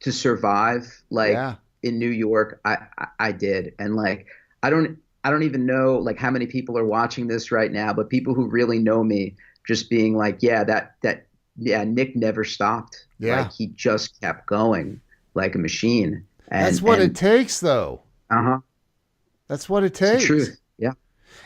[0.02, 1.04] to survive.
[1.10, 1.34] Like.
[1.34, 4.28] Yeah in New York, I, I, I did, and like
[4.64, 7.94] I don't I don't even know like how many people are watching this right now,
[7.94, 9.36] but people who really know me
[9.68, 11.26] just being like, yeah, that that
[11.58, 13.06] yeah, Nick never stopped.
[13.20, 15.00] Yeah, like he just kept going
[15.34, 16.26] like a machine.
[16.50, 18.02] And, That's what and, it takes, though.
[18.30, 18.60] Uh huh.
[19.48, 20.26] That's what it takes.
[20.26, 20.60] truth.
[20.78, 20.94] Yeah.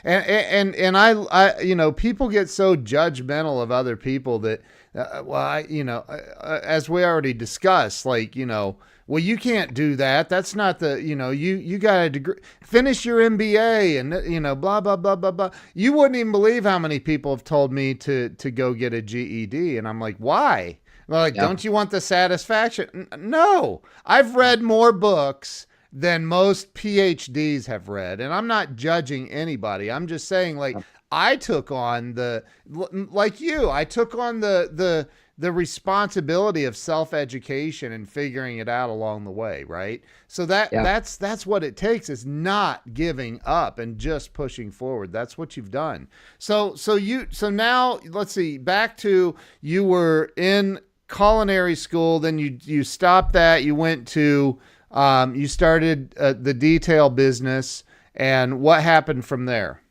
[0.03, 4.61] And, and and I I you know people get so judgmental of other people that
[4.95, 9.37] uh, well I you know uh, as we already discussed like you know well you
[9.37, 10.29] can't do that.
[10.29, 14.39] That's not the you know you you got a degree finish your mba and you
[14.39, 15.51] know blah blah blah blah blah.
[15.73, 19.01] You wouldn't even believe how many people have told me to to go get a
[19.01, 20.79] ged and i'm like why?
[21.07, 23.07] They're like don't you want the satisfaction?
[23.17, 23.81] No.
[24.05, 28.19] I've read more books than most phds have read.
[28.19, 29.89] And i'm not judging anybody.
[29.91, 30.77] I'm just saying like
[31.11, 33.69] I took on the like you.
[33.69, 35.07] I took on the the
[35.39, 40.01] the responsibility of self-education and figuring it out along the way, right?
[40.27, 40.81] So that yeah.
[40.81, 45.11] that's that's what it takes is not giving up and just pushing forward.
[45.11, 46.07] That's what you've done.
[46.39, 52.37] So so you so now let's see back to you were in culinary school then
[52.37, 54.59] you you stopped that you went to
[54.91, 57.83] um, you started uh, the detail business
[58.15, 59.81] and what happened from there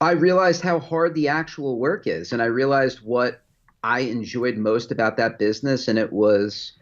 [0.00, 3.42] I realized how hard the actual work is and I realized what
[3.86, 6.72] I enjoyed most about that business, and it was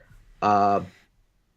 [0.41, 0.81] uh,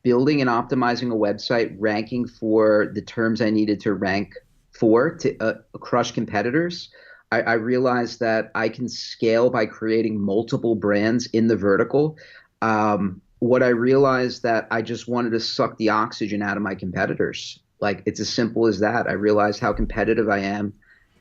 [0.03, 4.33] building and optimizing a website, ranking for the terms I needed to rank
[4.71, 6.89] for to uh, crush competitors.
[7.31, 12.17] I, I, realized that I can scale by creating multiple brands in the vertical.
[12.61, 16.75] Um, what I realized that I just wanted to suck the oxygen out of my
[16.75, 17.59] competitors.
[17.79, 19.07] Like it's as simple as that.
[19.07, 20.73] I realized how competitive I am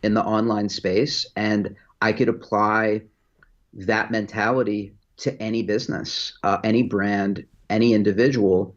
[0.02, 3.02] in the online space, and I could apply
[3.76, 8.76] that mentality to any business, uh, any brand, any individual,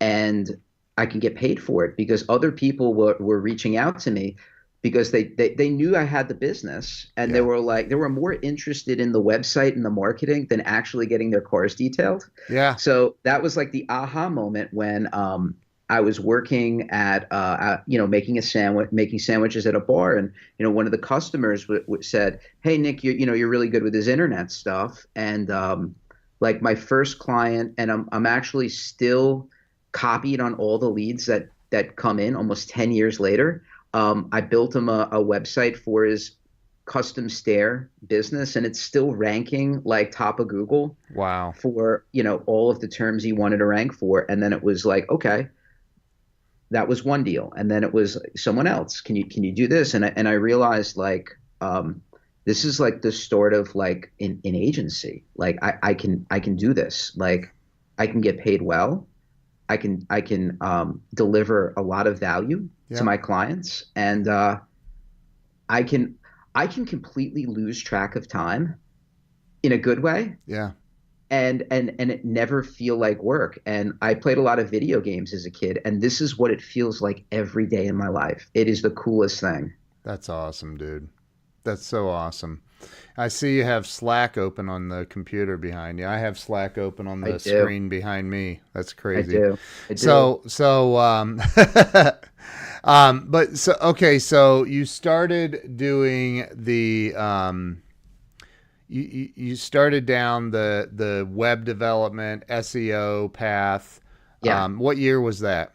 [0.00, 0.48] and
[0.96, 4.36] I can get paid for it because other people were, were reaching out to me
[4.82, 7.34] because they, they, they knew I had the business and yeah.
[7.34, 11.06] they were like they were more interested in the website and the marketing than actually
[11.06, 12.28] getting their cars detailed.
[12.48, 12.76] Yeah.
[12.76, 15.56] So that was like the aha moment when um,
[15.90, 19.80] I was working at, uh, at, you know, making a sandwich, making sandwiches at a
[19.80, 23.26] bar, and you know, one of the customers w- w- said, "Hey, Nick, you you
[23.26, 25.96] know, you're really good with this internet stuff." And um,
[26.38, 29.48] like my first client, and I'm I'm actually still
[29.90, 33.64] copied on all the leads that that come in almost ten years later.
[33.92, 36.36] Um, I built him a, a website for his
[36.84, 40.96] custom stair business and it's still ranking like top of Google.
[41.14, 41.52] Wow.
[41.56, 44.26] For, you know, all of the terms he wanted to rank for.
[44.28, 45.48] And then it was like, okay,
[46.70, 47.52] that was one deal.
[47.56, 49.00] And then it was someone else.
[49.00, 49.94] Can you can you do this?
[49.94, 51.30] And I, and I realized like
[51.60, 52.02] um,
[52.44, 55.24] this is like the sort of like in, in agency.
[55.36, 57.12] Like I, I can I can do this.
[57.16, 57.52] Like
[57.98, 59.06] I can get paid well.
[59.68, 62.98] I can I can um, deliver a lot of value yeah.
[62.98, 63.86] to my clients.
[63.96, 64.60] And uh,
[65.68, 66.16] I can
[66.54, 68.76] I can completely lose track of time
[69.62, 70.36] in a good way.
[70.46, 70.72] Yeah
[71.30, 73.58] and and and it never feel like work.
[73.66, 76.50] And i played a lot of video games as a kid and this is what
[76.50, 78.48] it feels like every day in my life.
[78.54, 79.72] It is the coolest thing.
[80.02, 81.08] That's awesome dude.
[81.64, 82.62] That's so awesome.
[83.16, 86.06] I see you have slack open on the computer behind you.
[86.06, 88.60] I have slack open on the screen behind me.
[88.72, 89.36] That's crazy.
[89.36, 89.58] I do.
[89.90, 89.96] I do.
[89.96, 91.42] so so um
[92.84, 97.82] um but so okay so you started doing the um
[98.90, 104.00] you, you started down the the web development SEO path.
[104.42, 104.64] Yeah.
[104.64, 105.74] Um, what year was that?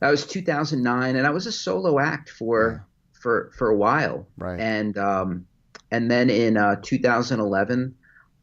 [0.00, 3.20] That was 2009, and I was a solo act for yeah.
[3.20, 4.26] for for a while.
[4.36, 4.60] Right.
[4.60, 5.46] And um,
[5.90, 7.94] and then in uh, 2011,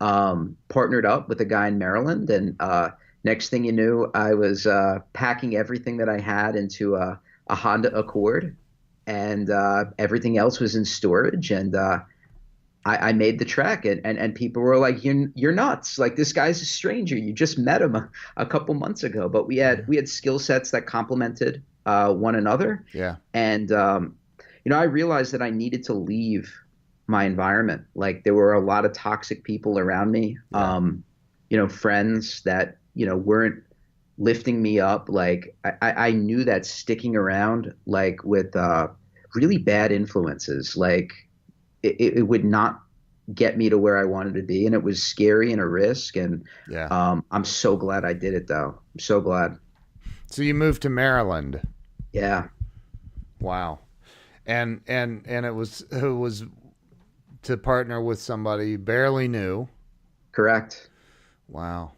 [0.02, 2.90] um, partnered up with a guy in Maryland, and uh,
[3.24, 7.56] next thing you knew, I was uh, packing everything that I had into a, a
[7.56, 8.56] Honda Accord,
[9.06, 12.00] and uh, everything else was in storage, and uh,
[12.88, 16.00] I, I, made the track, and, and, and people were like, you're, you're nuts.
[16.00, 17.18] Like this guy's a stranger.
[17.18, 20.40] You just met him a, a couple months ago, but we had, we had skill
[20.40, 22.86] sets that complemented uh, one another.
[22.94, 23.18] Yeah.
[23.34, 24.16] And, um,
[24.64, 26.54] you know, I realized that I needed to leave
[27.08, 27.84] my environment.
[27.94, 30.76] Like there were a lot of toxic people around me, yeah.
[30.76, 31.04] um,
[31.50, 33.64] you know, friends that, you know, weren't
[34.18, 35.10] lifting me up.
[35.10, 38.88] Like I, I knew that sticking around like with, uh,
[39.36, 41.12] really bad influences, like,
[42.00, 42.82] it, it would not
[43.34, 46.16] get me to where I wanted to be, and it was scary and a risk.
[46.16, 46.88] And yeah.
[46.88, 48.80] um, I'm so glad I did it, though.
[48.94, 49.58] I'm so glad.
[50.28, 51.62] So you moved to Maryland.
[52.12, 52.48] Yeah.
[53.40, 53.80] Wow.
[54.46, 56.46] And and and it was it was
[57.44, 59.68] to partner with somebody you barely knew.
[60.32, 60.90] Correct.
[61.48, 61.92] Wow.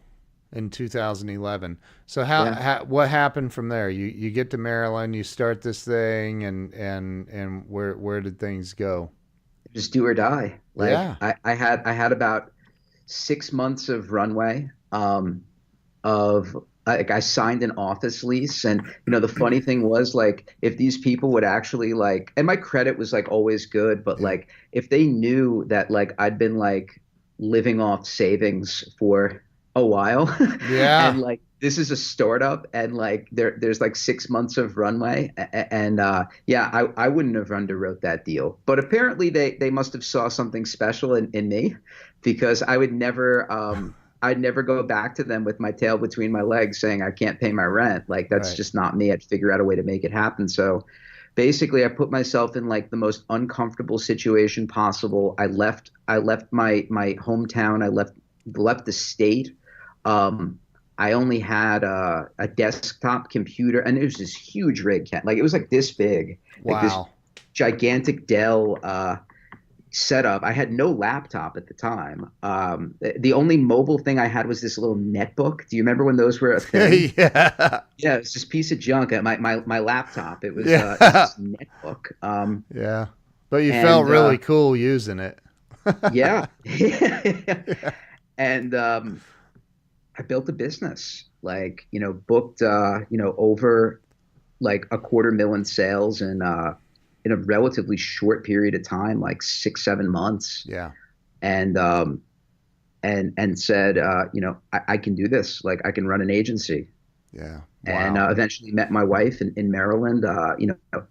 [0.52, 1.78] In 2011.
[2.06, 2.60] So how, yeah.
[2.60, 3.88] how what happened from there?
[3.88, 8.38] You you get to Maryland, you start this thing, and and and where where did
[8.38, 9.10] things go?
[9.74, 10.60] Just do or die.
[10.74, 11.16] Like yeah.
[11.20, 12.52] I, I had I had about
[13.06, 15.44] six months of runway um,
[16.04, 16.56] of
[16.86, 20.76] like I signed an office lease and you know the funny thing was like if
[20.76, 24.88] these people would actually like and my credit was like always good but like if
[24.88, 27.00] they knew that like I'd been like
[27.38, 29.42] living off savings for
[29.76, 30.34] a while
[30.70, 34.76] yeah and like this is a startup and like there there's like six months of
[34.76, 39.70] runway and uh, yeah I, I wouldn't have underwrote that deal but apparently they they
[39.70, 41.76] must have saw something special in, in me
[42.22, 46.32] because I would never um, I'd never go back to them with my tail between
[46.32, 48.56] my legs saying I can't pay my rent like that's right.
[48.56, 50.84] just not me I'd figure out a way to make it happen so
[51.34, 55.34] basically I put myself in like the most uncomfortable situation possible.
[55.38, 57.84] I left I left my my hometown.
[57.84, 58.12] I left
[58.54, 59.56] left the state.
[60.04, 60.58] Um,
[61.00, 65.42] I only had a, a, desktop computer, and it was this huge rig, like it
[65.42, 66.74] was like this big, wow.
[66.74, 66.94] like this
[67.54, 69.16] gigantic Dell uh,
[69.92, 70.42] setup.
[70.42, 72.30] I had no laptop at the time.
[72.42, 75.66] Um, the only mobile thing I had was this little netbook.
[75.70, 77.14] Do you remember when those were a thing?
[77.16, 77.80] yeah.
[77.96, 79.10] Yeah, it was just piece of junk.
[79.22, 80.44] My my my laptop.
[80.44, 80.98] It was, yeah.
[81.00, 82.12] uh, netbook.
[82.20, 83.06] Um, yeah,
[83.48, 85.38] but you and, felt really uh, cool using it.
[86.12, 86.44] yeah.
[88.36, 89.22] and um,
[90.20, 91.24] I built a business.
[91.42, 94.00] Like you know, booked uh, you know over
[94.60, 96.74] like a quarter million sales in Uh,
[97.24, 100.64] in a relatively short period of time, like six, seven months.
[100.68, 100.92] Yeah.
[101.42, 102.22] And um,
[103.02, 105.64] and and said, uh, you know, I, I, can do this.
[105.64, 106.88] Like I can run an agency.
[107.32, 107.60] Yeah.
[107.86, 107.92] Wow.
[107.94, 110.24] And uh, eventually met my wife in, in Maryland.
[110.24, 111.02] Uh, you know,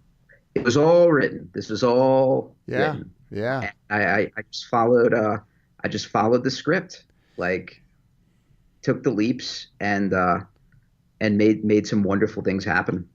[0.54, 1.50] it was all written.
[1.52, 2.78] This was all yeah.
[2.78, 3.10] Written.
[3.30, 3.70] Yeah.
[3.88, 5.14] I, I, I just followed.
[5.14, 5.38] Uh,
[5.82, 7.04] I just followed the script.
[7.36, 7.82] Like,
[8.82, 10.40] took the leaps and uh,
[11.20, 13.08] and made made some wonderful things happen.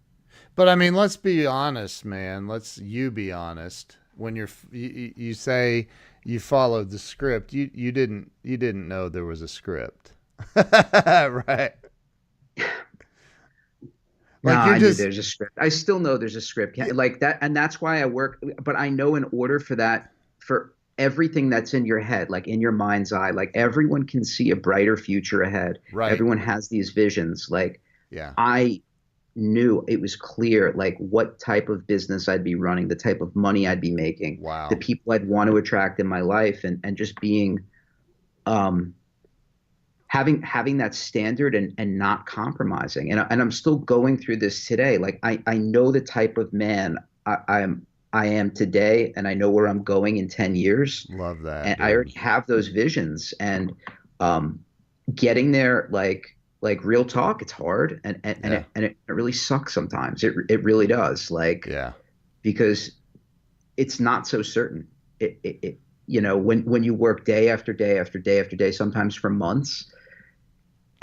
[0.55, 2.47] But I mean, let's be honest, man.
[2.47, 3.97] Let's you be honest.
[4.16, 5.88] When you're you, you say
[6.24, 10.13] you followed the script, you you didn't you didn't know there was a script,
[10.55, 11.74] right?
[14.45, 14.99] Like no, I just...
[14.99, 15.57] there's a script.
[15.57, 18.43] I still know there's a script like that, and that's why I work.
[18.63, 22.62] But I know in order for that, for everything that's in your head, like in
[22.62, 25.80] your mind's eye, like everyone can see a brighter future ahead.
[25.91, 26.12] Right.
[26.12, 27.48] Everyone has these visions.
[27.50, 27.82] Like,
[28.12, 28.82] yeah, I
[29.36, 33.36] knew it was clear like what type of business I'd be running, the type of
[33.36, 34.70] money I'd be making, wow.
[34.70, 37.60] the people I'd want to attract in my life, and and just being,
[38.46, 38.93] um,
[40.08, 43.12] having having that standard and and not compromising.
[43.12, 44.98] And and I'm still going through this today.
[44.98, 47.86] Like I I know the type of man I, I'm.
[48.16, 51.05] I am today, and I know where I'm going in ten years.
[51.09, 51.66] Love that.
[51.66, 51.86] And dude.
[51.86, 53.74] I already have those visions, and
[54.22, 54.63] um,
[55.13, 58.43] getting there, like like real talk it's hard and and, yeah.
[58.43, 61.91] and, it, and it really sucks sometimes it, it really does like yeah
[62.41, 62.91] because
[63.78, 64.88] it's not so certain
[65.20, 68.55] it, it, it, you know when when you work day after day after day after
[68.55, 69.91] day sometimes for months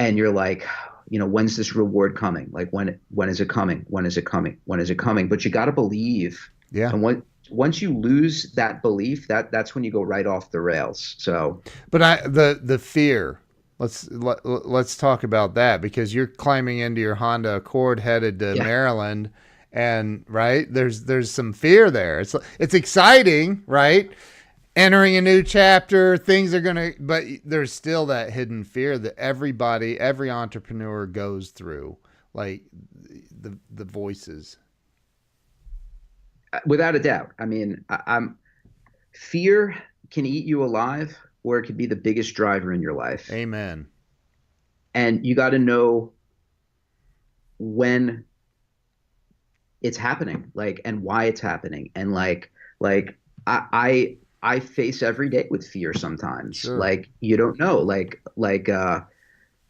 [0.01, 0.67] and you're like
[1.09, 4.27] you know when's this reward coming like when when is it coming when is it
[4.27, 7.97] coming when is it coming but you got to believe yeah and when once you
[7.97, 12.17] lose that belief that that's when you go right off the rails so but i
[12.27, 13.39] the the fear
[13.83, 18.55] Let's let, let's talk about that because you're climbing into your Honda Accord headed to
[18.55, 18.63] yeah.
[18.63, 19.33] Maryland
[19.73, 22.21] and right there's there's some fear there.
[22.21, 24.13] It's it's exciting, right?
[24.77, 29.19] Entering a new chapter, things are going to but there's still that hidden fear that
[29.19, 31.97] everybody, every entrepreneur goes through,
[32.35, 32.63] like
[33.41, 34.59] the the voices.
[36.67, 37.33] Without a doubt.
[37.39, 38.39] I mean, I, I'm
[39.13, 39.75] fear
[40.11, 43.31] can eat you alive or it could be the biggest driver in your life.
[43.31, 43.87] Amen.
[44.95, 46.13] And you got to know
[47.59, 48.25] when
[49.81, 55.29] it's happening, like, and why it's happening, and like, like I, I, I face every
[55.29, 56.59] day with fear sometimes.
[56.59, 56.79] Sure.
[56.79, 59.01] Like you don't know, like, like, uh,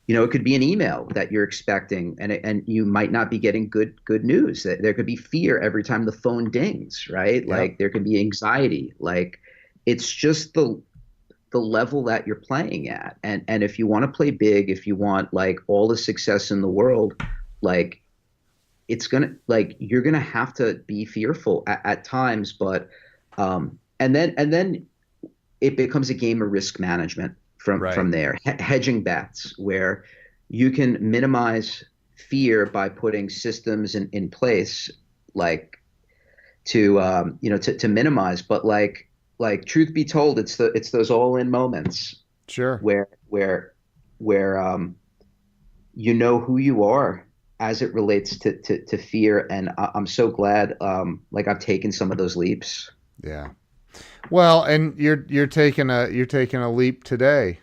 [0.07, 3.31] you know, it could be an email that you're expecting, and and you might not
[3.31, 4.65] be getting good good news.
[4.65, 7.45] That there could be fear every time the phone dings, right?
[7.47, 7.57] Yeah.
[7.57, 8.95] Like there could be anxiety.
[8.99, 9.39] Like
[9.87, 10.83] it's just the
[11.53, 13.17] the level that you're playing at.
[13.23, 16.51] And and if you want to play big, if you want like all the success
[16.51, 17.15] in the world,
[17.61, 18.03] like
[18.89, 22.89] it's gonna like you're gonna have to be fearful at, at times, but
[23.39, 24.85] um and then and then
[25.61, 27.35] it becomes a game of risk management
[27.65, 27.95] from right.
[27.95, 30.05] from there, H- hedging bets where
[30.49, 31.85] you can minimize
[32.17, 34.91] fear by putting systems in, in place
[35.35, 35.79] like
[36.65, 39.09] to um, you know to, to minimize but like
[39.39, 42.23] like truth be told, it's the it's those all in moments.
[42.49, 42.79] Sure.
[42.79, 43.75] Where where
[44.19, 44.97] where um
[45.95, 47.27] you know who you are
[47.59, 51.59] as it relates to to, to fear, and I, am so glad um like I've
[51.59, 52.91] taken some of those leaps.
[53.23, 53.51] Yeah.
[54.31, 57.61] Well, and you're you're taking a you're taking a leap today,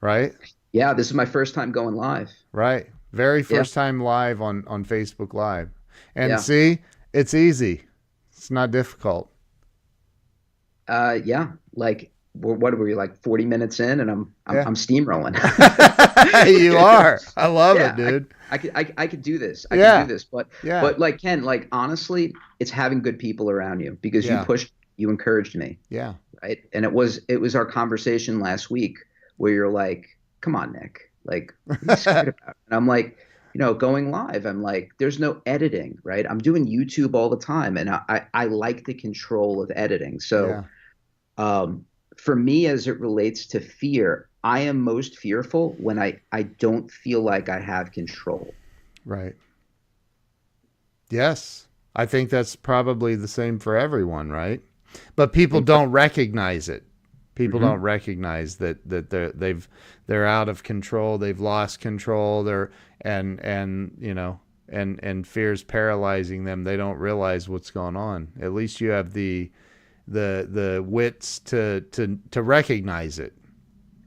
[0.00, 0.34] right?
[0.72, 2.30] Yeah, this is my first time going live.
[2.52, 2.86] Right.
[3.12, 3.82] Very first yeah.
[3.82, 5.70] time live on on Facebook Live.
[6.14, 6.36] And yeah.
[6.36, 6.78] see,
[7.12, 7.82] it's easy.
[8.32, 9.30] It's not difficult.
[10.88, 14.64] Uh, yeah, like what were you like 40 minutes in and I'm I'm, yeah.
[14.66, 15.36] I'm steamrolling.
[16.60, 17.20] you are.
[17.36, 18.34] I love yeah, it, dude.
[18.50, 19.66] I, I, could I, I could do this.
[19.70, 20.00] I yeah.
[20.00, 20.24] could do this.
[20.24, 20.80] But yeah.
[20.80, 25.10] but like Ken, like honestly, it's having good people around you because you pushed you
[25.10, 25.78] encouraged me.
[25.88, 26.14] Yeah.
[26.42, 26.58] Right.
[26.72, 28.98] And it was it was our conversation last week
[29.36, 30.06] where you're like,
[30.40, 31.10] come on, Nick.
[31.24, 31.54] Like
[32.06, 32.34] and
[32.70, 33.16] I'm like,
[33.54, 36.26] you know, going live, I'm like, there's no editing, right?
[36.28, 40.18] I'm doing YouTube all the time, and I I, I like the control of editing.
[40.20, 41.60] So, Yeah.
[41.60, 41.84] um,
[42.16, 46.90] for me, as it relates to fear, I am most fearful when I I don't
[46.90, 48.52] feel like I have control.
[49.04, 49.34] Right.
[51.10, 51.68] Yes.
[51.94, 54.62] I think that's probably the same for everyone, right?
[55.16, 56.84] But people don't recognize it.
[57.34, 57.64] People Mhm.
[57.64, 59.66] don't recognize that that they're they've
[60.06, 61.18] they're out of control.
[61.18, 62.44] They've lost control.
[62.44, 62.70] They're
[63.00, 66.64] and and you know and and fear's paralyzing them.
[66.64, 68.28] They don't realize what's going on.
[68.40, 69.50] At least you have the
[70.08, 73.32] the the wits to to to recognize it.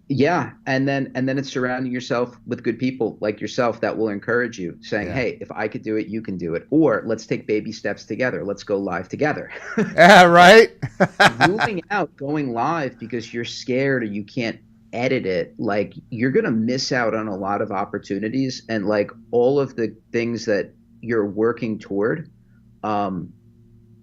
[0.07, 4.09] Yeah, and then and then it's surrounding yourself with good people like yourself that will
[4.09, 5.13] encourage you, saying, Yeah.
[5.13, 8.05] "Hey, if I could do it, you can do it." Or let's take baby steps
[8.05, 8.43] together.
[8.45, 9.49] Let's go live together.
[9.95, 10.71] Yeah, right.
[11.47, 14.59] Moving out, going live because you're scared or you can't
[14.93, 19.59] edit it, like you're gonna miss out on a lot of opportunities and like all
[19.59, 22.29] of the things that you're working toward.
[22.83, 23.33] Um,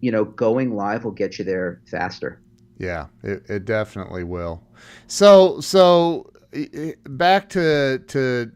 [0.00, 2.41] you know, going live will get you there faster.
[2.82, 4.60] Yeah, it, it definitely will.
[5.06, 6.32] So so
[7.04, 8.50] back to to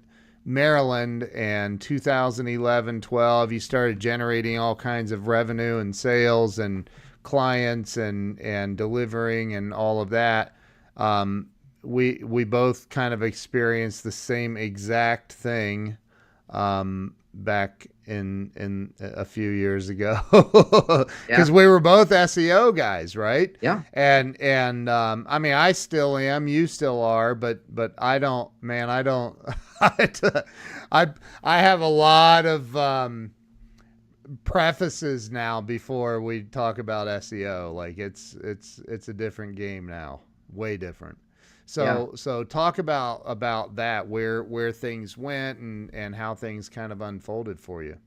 [0.44, 6.90] Maryland and 2011 12 you started generating all kinds of revenue and sales and
[7.22, 10.56] clients and and delivering and all of that.
[10.96, 11.50] Um,
[11.82, 15.98] we we both kind of experienced the same exact thing
[16.50, 21.50] um, back in in a few years ago because Yeah.
[21.50, 23.54] we were both SEO guys, right?
[23.60, 23.82] Yeah.
[23.92, 26.48] And and um, I mean, I still am.
[26.48, 28.50] You still are, but but I don't.
[28.62, 29.36] Man, I don't.
[29.80, 31.08] I
[31.42, 33.32] I have a lot of um,
[34.44, 37.74] prefaces now before we talk about SEO.
[37.74, 40.20] Like it's it's it's a different game now,
[40.52, 41.18] way different.
[41.66, 46.92] So so talk about about that where where things went and and how things kind
[46.92, 47.98] of unfolded for you.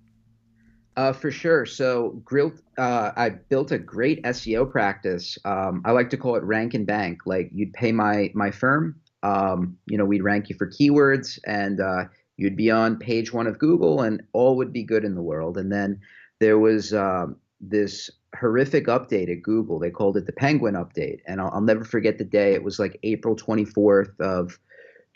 [0.95, 1.65] Uh, for sure.
[1.65, 5.37] So, Grill, uh, I built a great SEO practice.
[5.45, 7.21] Um, I like to call it rank and bank.
[7.25, 11.79] Like you'd pay my my firm, um, you know, we'd rank you for keywords, and
[11.79, 12.05] uh,
[12.35, 15.57] you'd be on page one of Google, and all would be good in the world.
[15.57, 16.01] And then
[16.39, 19.79] there was um, this horrific update at Google.
[19.79, 22.53] They called it the Penguin update, and I'll, I'll never forget the day.
[22.53, 24.59] It was like April twenty fourth of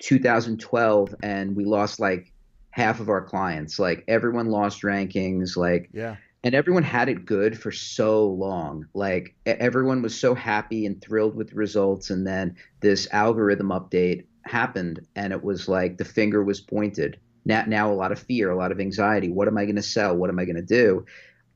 [0.01, 2.31] 2012, and we lost like
[2.71, 3.79] half of our clients.
[3.79, 5.55] Like everyone lost rankings.
[5.55, 6.15] Like Yeah.
[6.43, 8.87] and everyone had it good for so long.
[8.93, 14.25] Like everyone was so happy and thrilled with the results, and then this algorithm update
[14.43, 17.19] happened, and it was like the finger was pointed.
[17.45, 19.29] Now, now a lot of fear, a lot of anxiety.
[19.29, 20.15] What am I going to sell?
[20.15, 21.05] What am I going to do?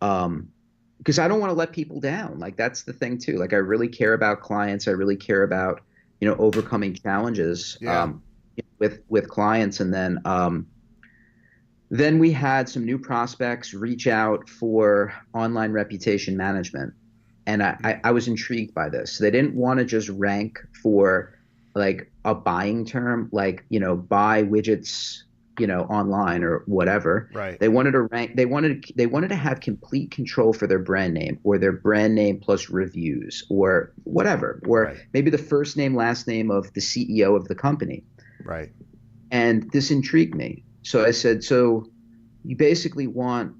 [0.01, 0.49] Um,
[0.97, 2.39] because I don't want to let people down.
[2.39, 3.37] Like that's the thing too.
[3.37, 4.87] Like I really care about clients.
[4.87, 5.81] I really care about
[6.19, 8.03] you know overcoming challenges Yeah.
[8.03, 8.23] um,
[8.79, 10.67] with with clients, and then um,
[11.89, 16.93] then we had some new prospects reach out for online reputation management.
[17.45, 19.19] And I, I, I was intrigued by this.
[19.19, 21.33] They didn't want to just rank for
[21.75, 25.23] like a buying term, like, you know, buy widgets,
[25.59, 27.29] you know, online or whatever.
[27.33, 27.59] Right.
[27.59, 31.13] They wanted to rank they wanted they wanted to have complete control for their brand
[31.13, 34.61] name or their brand name plus reviews or whatever.
[34.67, 34.97] Or Right.
[35.13, 38.03] maybe the first name, last name of the CEO of the company
[38.43, 38.69] Right.
[39.31, 40.63] and this intrigued me.
[40.83, 41.85] So I said, "So
[42.45, 43.53] you basically want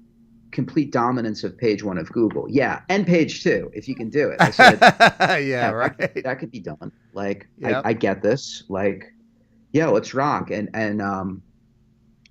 [0.50, 2.46] complete dominance of page one of Google?
[2.48, 4.78] Yeah, and page two, if you can do it." I said,
[5.44, 5.98] yeah, that right.
[6.14, 6.90] could- that could be done.
[7.12, 7.82] Like, Yep.
[7.84, 8.62] I, I get this.
[8.68, 9.12] Like,
[9.72, 10.50] yeah, let's rock.
[10.50, 11.42] And and um,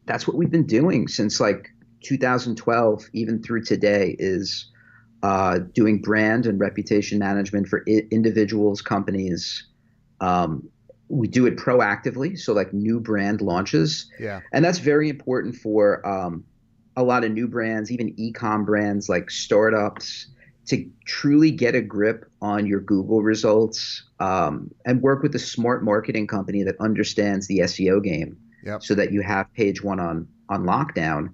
[0.07, 1.69] that's what we've been doing since like
[2.03, 4.71] 2012, even through today, is
[5.23, 9.67] uh, doing brand and reputation management for I- individuals, companies.
[10.21, 10.67] Um,
[11.09, 14.41] we do it proactively, so like new brand launches, Yeah.
[14.51, 16.43] and that's very important for um,
[16.95, 20.27] a lot of new brands, even e-com brands like startups,
[20.67, 25.83] to truly get a grip on your Google results um, and work with a smart
[25.83, 28.37] marketing company that understands the SEO game,
[28.67, 28.83] Yep.
[28.83, 31.29] so that you have page one on on lockdown.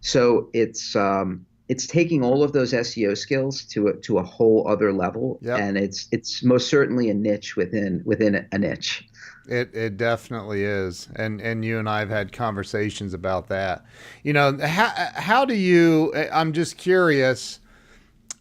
[0.00, 4.66] So it's um, it's taking all of those SEO skills to a, to a whole
[4.66, 5.58] other level, Yep.
[5.60, 9.06] and it's it's most certainly a niche within within a niche.
[9.48, 13.84] It it definitely is, and and you and I have had conversations about that.
[14.22, 16.12] You know, how how do you?
[16.32, 17.60] I'm just curious.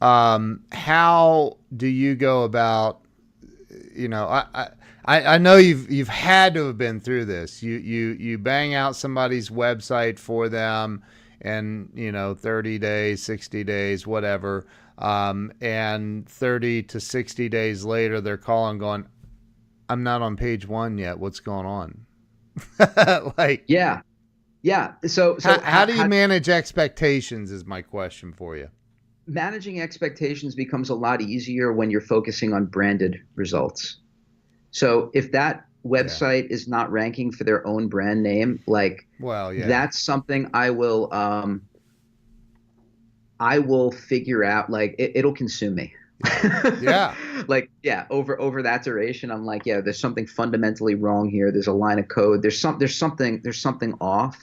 [0.02, 3.02] Um, how do you go about?
[3.94, 4.46] You know, I.
[4.54, 4.70] I
[5.06, 7.64] I, I know you've you've had to have been through this.
[7.64, 11.04] You you you bang out somebody's website for them,
[11.41, 14.66] and you know, thirty days, sixty days, whatever.
[14.97, 19.08] Um, and thirty to sixty days later, they're calling, going,
[19.88, 21.20] I'm not on page one yet.
[21.20, 22.06] What's going on?
[23.38, 24.02] like, Yeah.
[24.62, 24.93] Yeah.
[25.06, 27.52] So, so how, how do you how, manage expectations?
[27.52, 28.70] Is my question for you.
[29.26, 34.00] Managing expectations becomes a lot easier when you're focusing on branded results.
[34.72, 36.56] So if that website yeah.
[36.56, 41.14] is not ranking for their own brand name, like, well, yeah, that's something I will,
[41.14, 41.62] um,
[43.40, 44.70] I will figure out.
[44.70, 45.94] Like, it, it'll consume me.
[46.82, 47.16] yeah.
[47.48, 51.52] Like, yeah, over over that duration, I'm like, yeah, there's something fundamentally wrong here.
[51.52, 52.42] There's a line of code.
[52.42, 54.38] There's some there's something there's something off.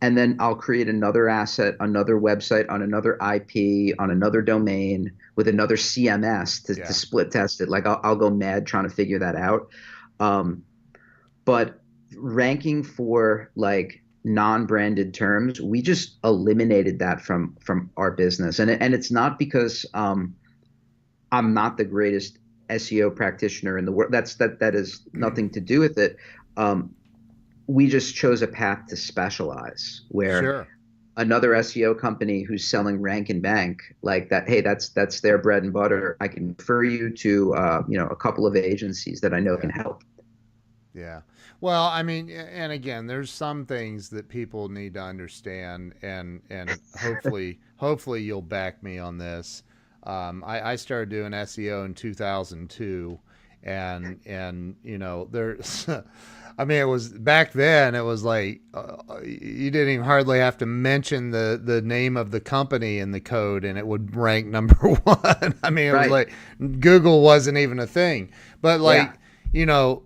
[0.00, 5.46] And then I'll create another asset, another website on another IP, on another domain with
[5.46, 6.84] another CMS to, yeah.
[6.84, 7.68] to split test it.
[7.68, 9.68] Like I'll, I'll go mad trying to figure that out.
[10.18, 10.64] Um,
[11.44, 11.80] but
[12.16, 18.92] ranking for like non-branded terms, we just eliminated that from from our business, and and
[18.94, 20.34] it's not because um,
[21.30, 24.10] I'm not the greatest SEO practitioner in the world.
[24.10, 25.20] That's that that has mm-hmm.
[25.20, 26.16] nothing to do with it.
[26.56, 26.96] Um,
[27.68, 30.68] we just chose a path to specialize where sure.
[31.18, 34.48] Another SEO company who's selling rank and bank like that.
[34.48, 36.16] Hey, that's that's their bread and butter.
[36.20, 39.54] I can refer you to uh, you know a couple of agencies that I know
[39.54, 39.60] yeah.
[39.60, 40.02] can help.
[40.94, 41.20] Yeah.
[41.60, 46.78] Well, I mean, and again, there's some things that people need to understand, and and
[46.98, 49.64] hopefully, hopefully, you'll back me on this.
[50.04, 53.18] Um, I, I, started doing SEO in 2002,
[53.64, 55.88] and and you know there's,
[56.58, 60.58] I mean it was back then it was like uh, you didn't even hardly have
[60.58, 64.46] to mention the the name of the company in the code and it would rank
[64.48, 65.54] number one.
[65.62, 66.02] I mean it right.
[66.02, 66.32] was like
[66.80, 69.16] Google wasn't even a thing, but like yeah.
[69.52, 70.02] you know,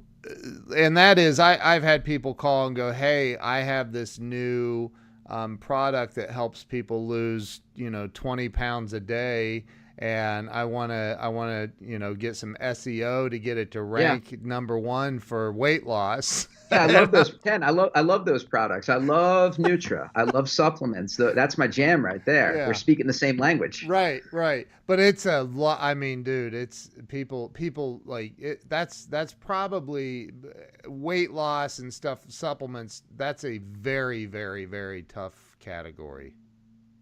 [0.77, 4.91] and that is I I've had people call and go, hey, I have this new
[5.29, 9.65] um, product that helps people lose you know 20 pounds a day
[10.03, 13.71] and I want to I want to you know get some SEO to get it
[13.71, 14.39] to rank yeah.
[14.43, 16.49] number one for weight loss.
[16.73, 17.33] yeah, I love those.
[17.45, 18.89] Ken, I love I love those products.
[18.89, 20.11] I love Nutra.
[20.17, 21.17] I love supplements.
[21.17, 22.57] That's my jam right there.
[22.57, 22.67] Yeah.
[22.67, 23.87] We're speaking the same language.
[23.87, 24.67] Right, right.
[24.89, 25.79] But it's a lot.
[25.81, 31.95] I mean, dude, it's people people like it, that's that's probably uh, weight loss and
[31.95, 33.05] stuff supplements.
[33.17, 36.35] That's a very very very tough category.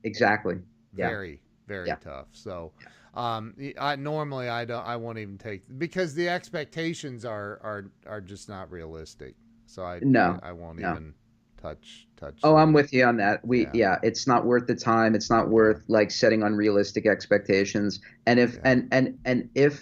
[0.04, 0.58] Exactly.
[0.92, 1.30] Very.
[1.30, 1.94] Yeah very yeah.
[1.96, 2.26] tough.
[2.32, 2.72] So,
[3.14, 8.20] um, I normally I don't I won't even take because the expectations are are are
[8.20, 9.34] just not realistic.
[9.66, 10.90] So I no I, I won't no.
[10.90, 11.14] even
[11.62, 12.40] touch touch.
[12.42, 12.58] Oh, them.
[12.58, 13.46] I'm with you on that.
[13.46, 13.70] We yeah.
[13.74, 13.96] yeah.
[14.02, 15.14] it's not worth the time.
[15.14, 18.00] It's not worth like setting unrealistic expectations.
[18.26, 18.60] And if yeah.
[18.64, 19.80] and and and if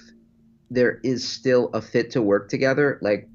[0.70, 3.28] there is still a fit to work together, like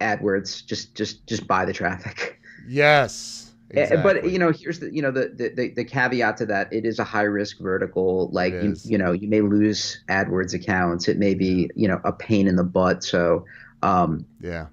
[0.00, 2.40] AdWords, just just just buy the traffic.
[2.68, 3.51] Yes.
[3.72, 4.02] Exactly.
[4.02, 6.98] But you know, here's the you know the, the the caveat to that: it is
[6.98, 8.28] a high risk vertical.
[8.32, 11.08] Like you, you know, you may lose AdWords accounts.
[11.08, 13.02] It may be you know a pain in the butt.
[13.02, 13.44] So
[13.82, 14.66] um, yeah,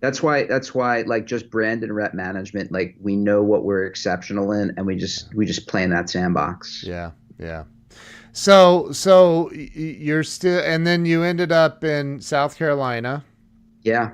[0.00, 2.72] that's why that's why like just brand and rep management.
[2.72, 6.08] Like we know what we're exceptional in, and we just we just play in that
[6.08, 6.82] sandbox.
[6.86, 7.64] Yeah, yeah.
[8.32, 13.24] So so you're still, and then you ended up in South Carolina.
[13.82, 14.12] Yeah.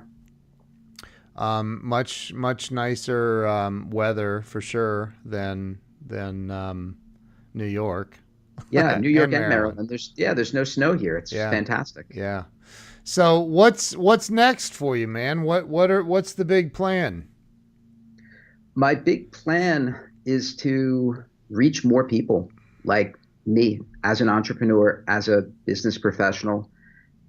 [1.35, 6.99] Um, much much nicer um, weather for sure than than um,
[7.55, 8.19] New York.
[8.71, 9.51] Yeah, New York and, and Maryland.
[9.51, 9.89] Maryland.
[9.89, 11.17] There's yeah, there's no snow here.
[11.17, 11.51] It's yeah.
[11.51, 12.07] fantastic.
[12.11, 12.45] Yeah.
[13.05, 15.43] So what's what's next for you, man?
[15.43, 17.29] What what are what's the big plan?
[18.75, 22.51] My big plan is to reach more people
[22.85, 26.71] like me as an entrepreneur, as a business professional,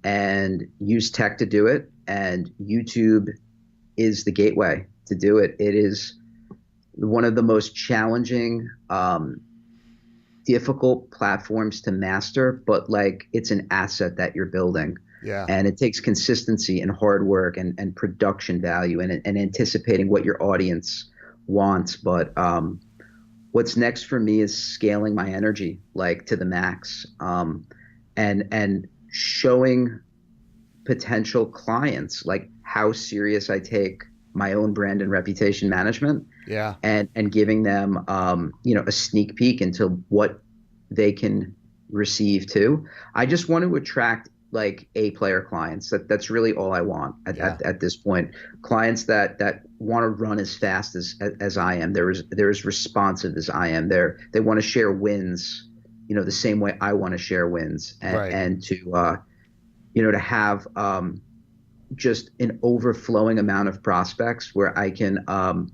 [0.04, 1.90] and use tech to do it.
[2.06, 3.28] And YouTube
[3.96, 5.56] is the gateway to do it.
[5.58, 6.14] It is
[6.92, 9.40] one of the most challenging, um,
[10.46, 14.96] difficult platforms to master, but like it's an asset that you're building.
[15.24, 15.46] Yeah.
[15.48, 20.24] And it takes consistency and hard work and, and production value and, and anticipating what
[20.24, 21.10] your audience
[21.46, 21.96] wants.
[21.96, 22.80] But um,
[23.54, 27.64] what's next for me is scaling my energy like to the max um,
[28.16, 30.00] and and showing
[30.84, 34.02] potential clients like how serious I take
[34.34, 36.26] my own brand and reputation management.
[36.46, 36.74] Yeah.
[36.82, 40.42] And and giving them um, you know, a sneak peek into what
[40.90, 41.54] they can
[41.90, 42.86] receive too.
[43.14, 45.90] I just want to attract like A player clients.
[45.90, 47.52] That that's really all I want at, yeah.
[47.52, 48.34] at, at, this point.
[48.62, 51.92] Clients that that want to run as fast as as I am.
[51.92, 53.88] They're as they're as responsive as I am.
[53.88, 55.68] They're they want to share wins,
[56.06, 58.32] you know, the same way I want to share wins and, right.
[58.32, 59.16] and to uh,
[59.92, 61.20] you know, to have um,
[61.94, 65.72] just an overflowing amount of prospects where I can um,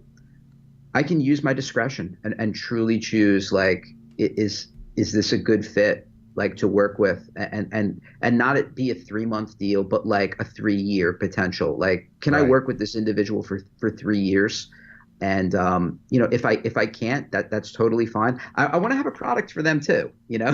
[0.95, 3.85] I can use my discretion and, and truly choose like
[4.19, 6.07] is is this a good fit
[6.37, 10.07] like to work with and and and not it be a three month deal but
[10.07, 12.41] like a three year potential like can right.
[12.41, 14.71] I work with this individual for for three years
[15.21, 18.41] And um, you know, if I if I can't, that that's totally fine.
[18.55, 20.11] I, I want to have a product for them too.
[20.29, 20.51] You know.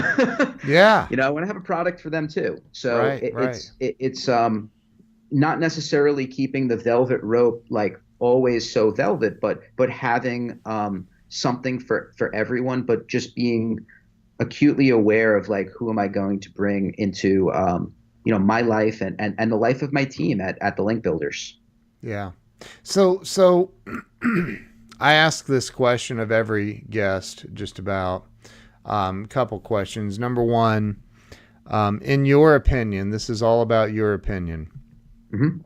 [0.67, 1.07] yeah.
[1.09, 2.61] You know, I want to have a product for them too.
[2.73, 3.51] So right, it, right.
[3.51, 4.71] it's it, it's um
[5.31, 11.79] not necessarily keeping the velvet rope like always so velvet, but but having um something
[11.79, 13.79] for for everyone, but just being
[14.39, 17.93] acutely aware of like who am I going to bring into um
[18.25, 20.83] you know my life and and, and the life of my team at at the
[20.83, 21.59] Link Builders.
[22.03, 22.33] Yeah.
[22.83, 23.73] So so
[25.01, 28.27] I ask this question of every guest just about
[28.85, 30.19] a um, couple questions.
[30.19, 31.03] Number one,
[31.67, 34.71] um, in your opinion, this is all about your opinion.
[35.37, 35.61] Mm-hmm.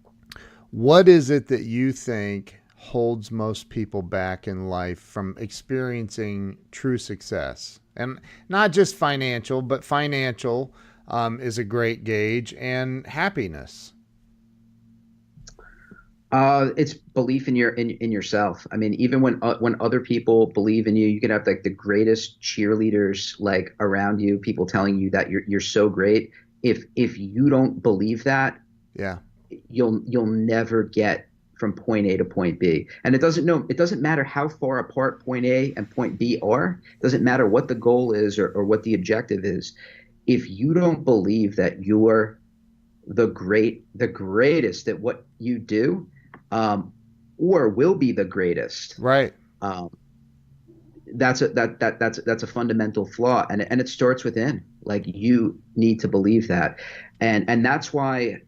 [0.73, 6.99] What is it that you think holds most people back in life from experiencing true
[6.99, 7.81] success?
[7.97, 10.73] And not just financial, but financial
[11.09, 13.93] um, is a great gauge and happiness.
[16.33, 18.65] Uh, it's belief in your in, in yourself.
[18.71, 21.65] I mean, even when uh, when other people believe in you, you can have like
[21.65, 26.31] the greatest cheerleaders like around you, people telling you that you're you're so great.
[26.63, 28.61] If if you don't believe that,
[28.95, 29.19] yeah,
[29.71, 31.27] you'll you'll never get
[31.61, 32.89] from point A to point B.
[33.05, 36.39] And it doesn't know it doesn't matter how far apart point A and point B
[36.43, 36.81] are.
[36.95, 39.75] It doesn't matter what the goal is or, or what the objective is.
[40.27, 42.41] If you don't believe that you're
[43.07, 46.09] the great the greatest at what you do,
[46.51, 46.93] um,
[47.39, 48.97] or will be the greatest.
[48.99, 49.35] Right.
[49.63, 49.91] Um,
[51.15, 54.65] that's a that that that's that's a fundamental flaw, and and it starts within.
[54.85, 56.79] Like you need to believe that,
[57.21, 58.41] and and that's why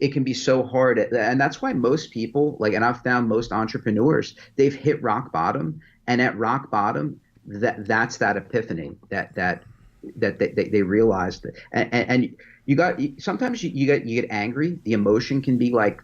[0.00, 3.52] it can be so hard, and that's why most people like, and I've found most
[3.52, 9.64] entrepreneurs they've hit rock bottom, and at rock bottom, that that's that epiphany that that
[10.16, 12.36] that they, they, they realize that, and, and,
[12.66, 14.78] you got sometimes you, you get you get angry.
[14.84, 16.02] The emotion can be like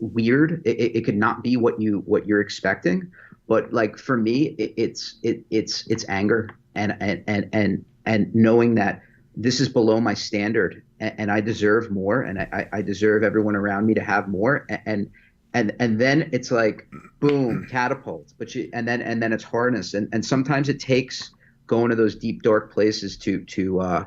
[0.00, 0.62] weird.
[0.64, 3.12] It, it could not be what you what you're expecting.
[3.46, 8.34] But like for me, it, it's it it's it's anger and and and and and
[8.34, 9.02] knowing that
[9.36, 13.56] this is below my standard and, and I deserve more and I, I deserve everyone
[13.56, 15.10] around me to have more and
[15.52, 16.88] and and then it's like
[17.20, 21.30] boom catapult but you and then and then it's harness and and sometimes it takes
[21.66, 24.04] going to those deep dark places to to uh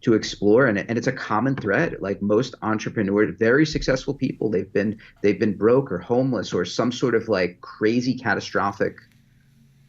[0.00, 1.96] to explore and, and it's a common thread.
[2.00, 6.92] Like most entrepreneurs very successful people they've been they've been broke or homeless or some
[6.92, 8.96] sort of like crazy catastrophic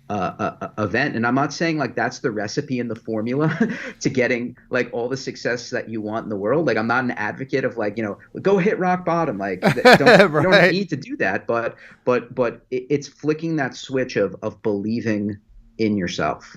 [0.09, 3.55] uh, uh, event and i'm not saying like that's the recipe and the formula
[3.99, 7.03] to getting like all the success that you want in the world like i'm not
[7.03, 9.61] an advocate of like you know go hit rock bottom like
[9.97, 10.43] don't, right.
[10.43, 15.37] don't need to do that but but but it's flicking that switch of of believing
[15.77, 16.55] in yourself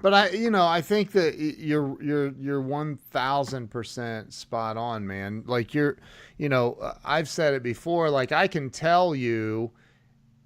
[0.00, 5.06] but I, you know, I think that you're you're you're one thousand percent spot on,
[5.06, 5.44] man.
[5.46, 5.98] Like you're,
[6.38, 8.10] you know, uh, I've said it before.
[8.10, 9.70] Like I can tell you,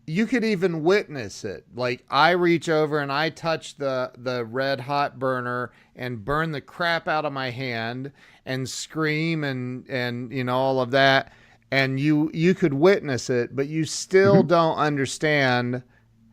[0.07, 1.64] you could even witness it.
[1.74, 6.61] Like I reach over and I touch the the red hot burner and burn the
[6.61, 8.12] crap out of my hand
[8.44, 11.32] and scream and and you know all of that,
[11.70, 14.48] and you you could witness it, but you still mm-hmm.
[14.48, 15.82] don't understand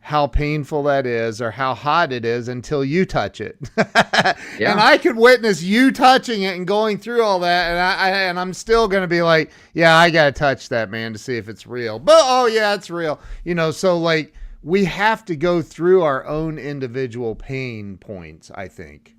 [0.04, 3.56] how painful that is or how hot it is until you touch it.
[3.78, 4.70] yeah.
[4.70, 8.10] And I could witness you touching it and going through all that and I, I
[8.24, 11.18] and I'm still going to be like, yeah, I got to touch that man to
[11.18, 11.98] see if it's real.
[11.98, 13.18] But oh yeah, it's real.
[13.44, 18.68] You know, so like we have to go through our own individual pain points, I
[18.68, 19.16] think.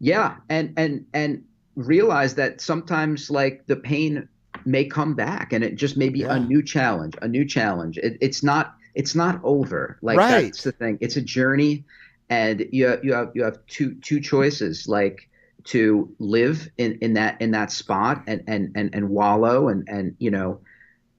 [0.00, 1.44] Yeah, and and and
[1.76, 4.28] realize that sometimes like the pain
[4.66, 6.34] may come back and it just may be yeah.
[6.34, 7.96] a new challenge, a new challenge.
[7.96, 9.98] It, it's not it's not over.
[10.02, 10.44] Like right.
[10.44, 10.98] that's the thing.
[11.00, 11.84] It's a journey,
[12.28, 14.88] and you have, you have you have two two choices.
[14.88, 15.28] Like
[15.64, 20.14] to live in, in that in that spot and and and, and wallow and and
[20.18, 20.60] you know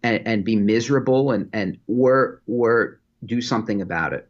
[0.04, 4.30] and, and be miserable and and or or do something about it.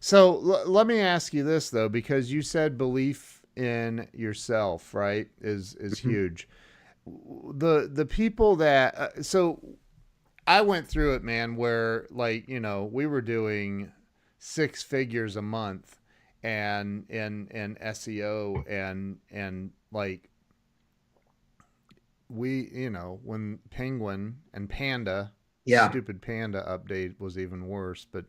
[0.00, 5.28] So l- let me ask you this though, because you said belief in yourself, right,
[5.40, 6.10] is is mm-hmm.
[6.10, 6.48] huge.
[7.06, 9.60] The the people that uh, so
[10.46, 13.92] I went through it, man, where like, you know, we were doing
[14.38, 15.98] six figures a month
[16.42, 20.30] and in in SEO and and like
[22.28, 25.32] we, you know, when Penguin and Panda,
[25.64, 28.24] yeah, stupid Panda update was even worse, but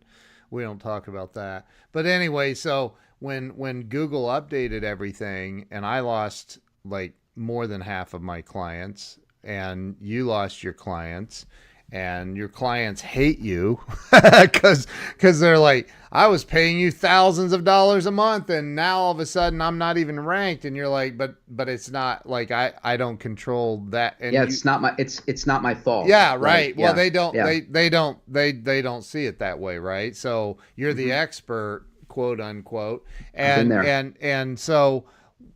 [0.50, 1.68] we don't talk about that.
[1.92, 8.14] But anyway, so when when Google updated everything and I lost like more than half
[8.14, 11.46] of my clients and you lost your clients
[11.92, 13.80] and your clients hate you
[14.42, 18.98] because because they're like i was paying you thousands of dollars a month and now
[19.00, 20.66] all of a sudden i'm not even ranked.
[20.66, 24.18] And you're like but but it's not like i i don't control that.
[24.20, 26.08] And yeah you, it's not my it's it's not my fault.
[26.08, 26.76] Yeah right.
[26.76, 27.46] Well yeah, they don't yeah.
[27.46, 30.16] they they don't they they don't see it that way right?
[30.16, 31.22] So you're the Mhm.
[31.22, 33.06] expert quote unquote.
[33.34, 35.06] And and and so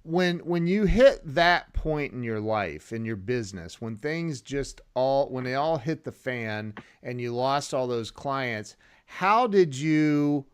[0.04, 4.82] when when you hit that point in your life in your business when things just
[4.96, 6.74] all when they all hit the fan
[7.04, 8.76] and you lost all those clients
[9.06, 10.46] how did you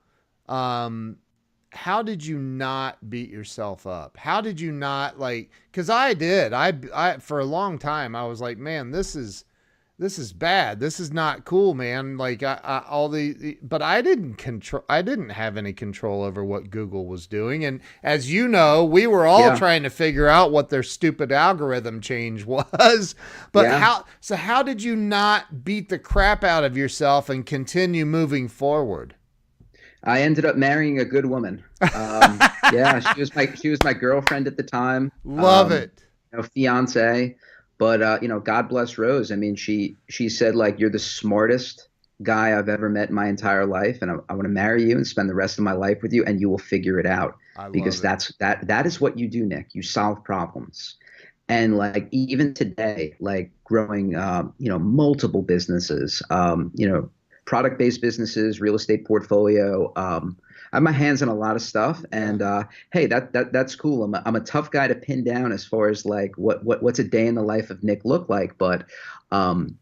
[0.49, 1.17] um
[1.73, 4.17] how did you not beat yourself up?
[4.17, 6.53] How did you not like because i did.
[6.53, 9.45] I, I for a long time i was like man this is
[9.99, 14.01] this is bad this is not cool man like I, I all the but i
[14.01, 18.47] didn't control i didn't have any control over what google was doing and as you
[18.47, 19.55] know we were all Yeah.
[19.57, 23.15] trying to figure out what their stupid algorithm change was
[23.51, 23.79] but Yeah.
[23.79, 28.47] how so how did you not beat the crap out of yourself and continue moving
[28.47, 29.15] forward
[30.03, 31.63] I ended up marrying a good woman.
[31.93, 32.39] Um,
[32.71, 35.11] yeah, she was my she was my girlfriend at the time.
[35.25, 37.35] love Um, it you know, fiance.
[37.77, 39.31] But uh, you know, God bless Rose.
[39.31, 41.89] I mean, she she said like you're the smartest
[42.23, 44.95] guy I've ever met in my entire life, and I, I want to marry you
[44.95, 47.37] and spend the rest of my life with you, and you will figure it out
[47.71, 48.03] because it.
[48.03, 49.73] that's that that is what you do, Nick.
[49.73, 50.95] You solve problems.
[51.49, 57.09] And like even today, like growing, um, you know, multiple businesses, um, you know,
[57.45, 59.93] product-based businesses, real estate portfolio.
[59.95, 60.37] Um,
[60.77, 63.73] I have my hands on a lot of stuff, and uh, hey, that that that's
[63.75, 64.03] cool.
[64.03, 66.83] I'm a, I'm a tough guy to pin down as far as like what what
[66.83, 68.85] what's a day in the life of Nick look like, but
[69.31, 69.79] um,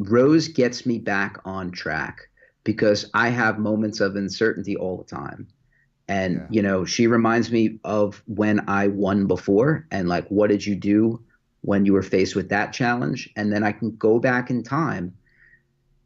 [0.00, 2.28] Rose gets me back on track
[2.62, 5.48] because I have moments of uncertainty all the time.
[6.08, 6.46] And Yeah.
[6.50, 10.76] you know, she reminds me of when I won before and like what did you
[10.76, 11.24] do
[11.62, 13.30] when you were faced with that challenge?
[13.34, 15.14] And then I can go back in time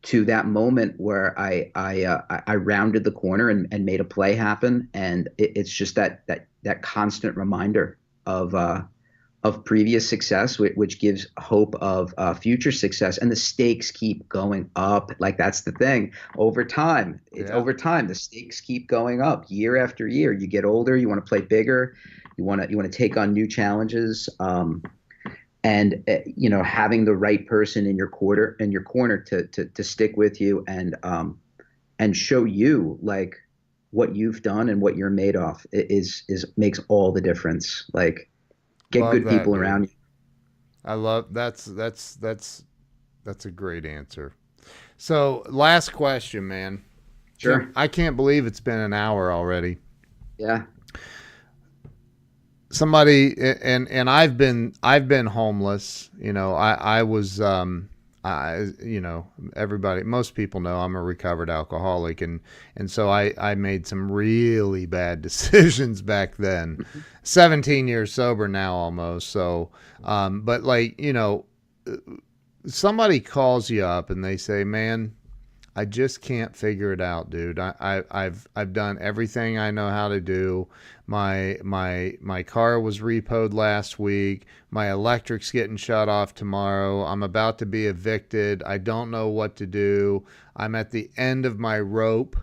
[0.03, 4.05] to that moment where I I uh, I- rounded the corner and, and made a
[4.05, 8.83] play happen, and it, it's just that that that constant reminder of uh,
[9.45, 14.29] of previous success, which, which gives hope of uh, future success, and the stakes keep
[14.29, 15.11] going up.
[15.19, 16.13] Like that's the thing.
[16.37, 17.57] Over time, it's Yeah.
[17.57, 18.07] over time.
[18.09, 20.33] The stakes keep going up year after year.
[20.33, 20.97] You get older.
[20.97, 21.95] You want to play bigger.
[22.37, 24.29] You want to you want to take on new challenges.
[24.41, 24.83] Um,
[25.65, 29.47] and uh, you know having the right person in your quarter in your corner to
[29.49, 31.39] to to stick with you and um
[31.99, 33.37] and show you like
[33.91, 38.31] what you've done and what you're made of is is makes all the difference like
[38.91, 39.63] get Love good that, people dude.
[39.63, 39.91] around you
[40.85, 42.65] I love that's that's that's
[43.25, 44.35] that's a great answer.
[44.97, 46.83] So last question, man.
[47.39, 49.79] sure I can't believe it's been an hour already.
[50.39, 50.65] yeah
[52.73, 56.11] Somebody and and I've been I've been homeless.
[56.19, 57.89] You know, I I was um
[58.25, 62.41] I you know everybody most people know I'm a recovered alcoholic and
[62.77, 66.85] and so I I made some really bad decisions back then.
[67.23, 69.29] 17 years sober now almost.
[69.29, 69.71] So
[70.03, 71.45] um but like, you know,
[72.67, 75.15] somebody calls you up and they say, "Man,
[75.75, 77.59] I just can't figure it out, dude.
[77.59, 80.69] I, I I've I've done everything I know how to do.
[81.07, 84.47] My my my car was repoed last week.
[84.71, 87.05] My electric's getting shut off tomorrow.
[87.05, 88.63] I'm about to be evicted.
[88.65, 90.25] I don't know what to do.
[90.55, 92.37] I'm at the end of my rope."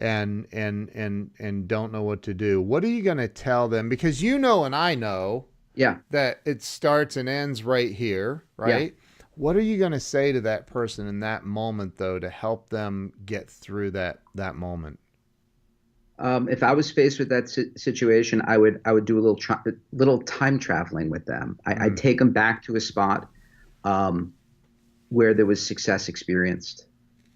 [0.00, 2.60] and and and and don't know what to do.
[2.62, 6.40] What are you going to tell them because you know and I know yeah that
[6.44, 8.94] it starts and ends right here, right?
[9.38, 12.68] What are you going to say to that person in that moment though to help
[12.68, 15.00] them get through that that moment?
[16.18, 19.20] um, if I was faced with that si- situation, I would I would do a
[19.22, 19.62] little tra-
[19.92, 21.58] little time traveling with them.
[21.64, 21.86] I, Mm.
[21.86, 23.28] I'd take them back to a spot
[23.84, 24.34] um,
[25.10, 26.86] where there was success experienced,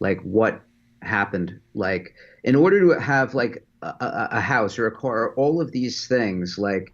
[0.01, 0.63] like what
[1.03, 1.61] happened.
[1.75, 5.61] Like in order to have like a, a, a house or a car, or all
[5.61, 6.93] of these things, like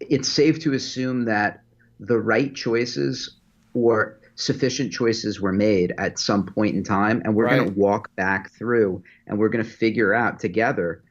[0.00, 1.62] it's safe to assume that
[2.00, 3.40] the right choices
[3.74, 8.14] or sufficient choices were made at some point in time, and we're going to walk
[8.16, 11.02] back through and we're going to figure out together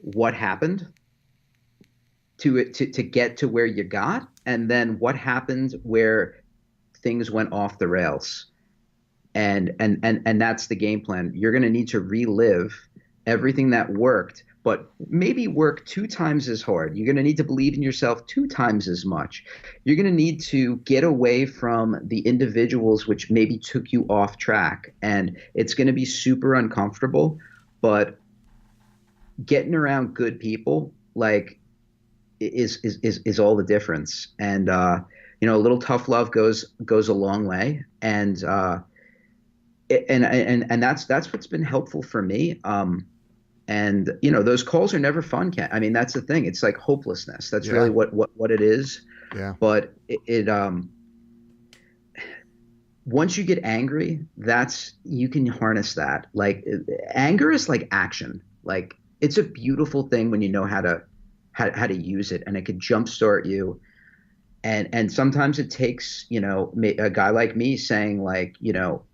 [0.00, 0.86] what happened
[2.38, 6.36] to it to, to get to where you got and then what happened where
[6.96, 8.46] things went off the rails.
[9.34, 11.32] And and and and that's the game plan.
[11.34, 12.74] You're going to need to relive
[13.26, 16.94] everything that worked but maybe work two times as hard.
[16.94, 19.42] You're going to need to believe in yourself two times as much.
[19.84, 24.36] You're going to need to get away from the individuals which maybe took you off
[24.36, 27.38] track and it's going to be super uncomfortable
[27.80, 28.18] but
[29.46, 31.58] getting around good people like
[32.38, 34.28] is is is, is all the difference.
[34.38, 35.00] And uh
[35.40, 38.80] you know, a little tough love goes goes a long way, and uh,
[39.88, 42.60] and and and that's that's what's been helpful for me.
[42.64, 43.06] Um,
[43.68, 45.50] and you know, those calls are never fun.
[45.50, 45.68] Ken.
[45.70, 46.46] I mean, that's the thing.
[46.46, 47.50] It's like hopelessness.
[47.50, 47.74] That's Yeah.
[47.74, 49.02] really what what what it is.
[49.36, 49.54] Yeah.
[49.60, 50.90] But it, it um
[53.04, 56.26] once you get angry, that's you can harness that.
[56.32, 56.64] Like
[57.14, 58.42] anger is like action.
[58.64, 61.02] Like it's a beautiful thing when you know how to
[61.52, 63.80] how, how to use it, and it can jumpstart you.
[64.64, 69.04] And and sometimes it takes you know a guy like me saying like you know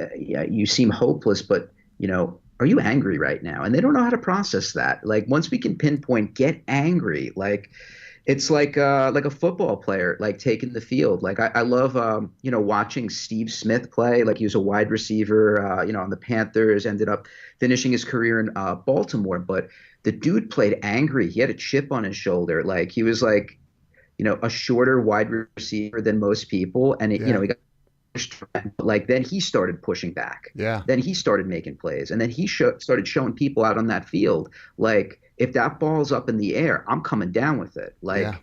[0.00, 3.62] uh, yeah you seem hopeless, but you know are you angry right now?
[3.62, 5.04] And they don't know how to process that.
[5.06, 7.30] Like once we can pinpoint, get angry.
[7.36, 7.70] Like
[8.26, 11.22] it's like uh, like a football player like taking the field.
[11.22, 14.22] Like I, I love um, you know watching Steve Smith play.
[14.24, 16.84] Like he was a wide receiver, uh, you know, on the Panthers.
[16.84, 17.26] Ended up
[17.58, 19.68] finishing his career in uh, Baltimore, but
[20.02, 21.30] the dude played angry.
[21.30, 22.62] He had a chip on his shoulder.
[22.64, 23.58] Like he was like,
[24.18, 27.28] you know, a shorter wide receiver than most people, and it, Yeah.
[27.28, 27.56] you know he got.
[28.78, 30.82] Like then he started pushing back Yeah.
[30.86, 34.08] then he started making plays and then he sho- started showing people out on that
[34.08, 38.22] field like if that ball's up in the air i'm coming down with it like
[38.22, 38.36] Yeah.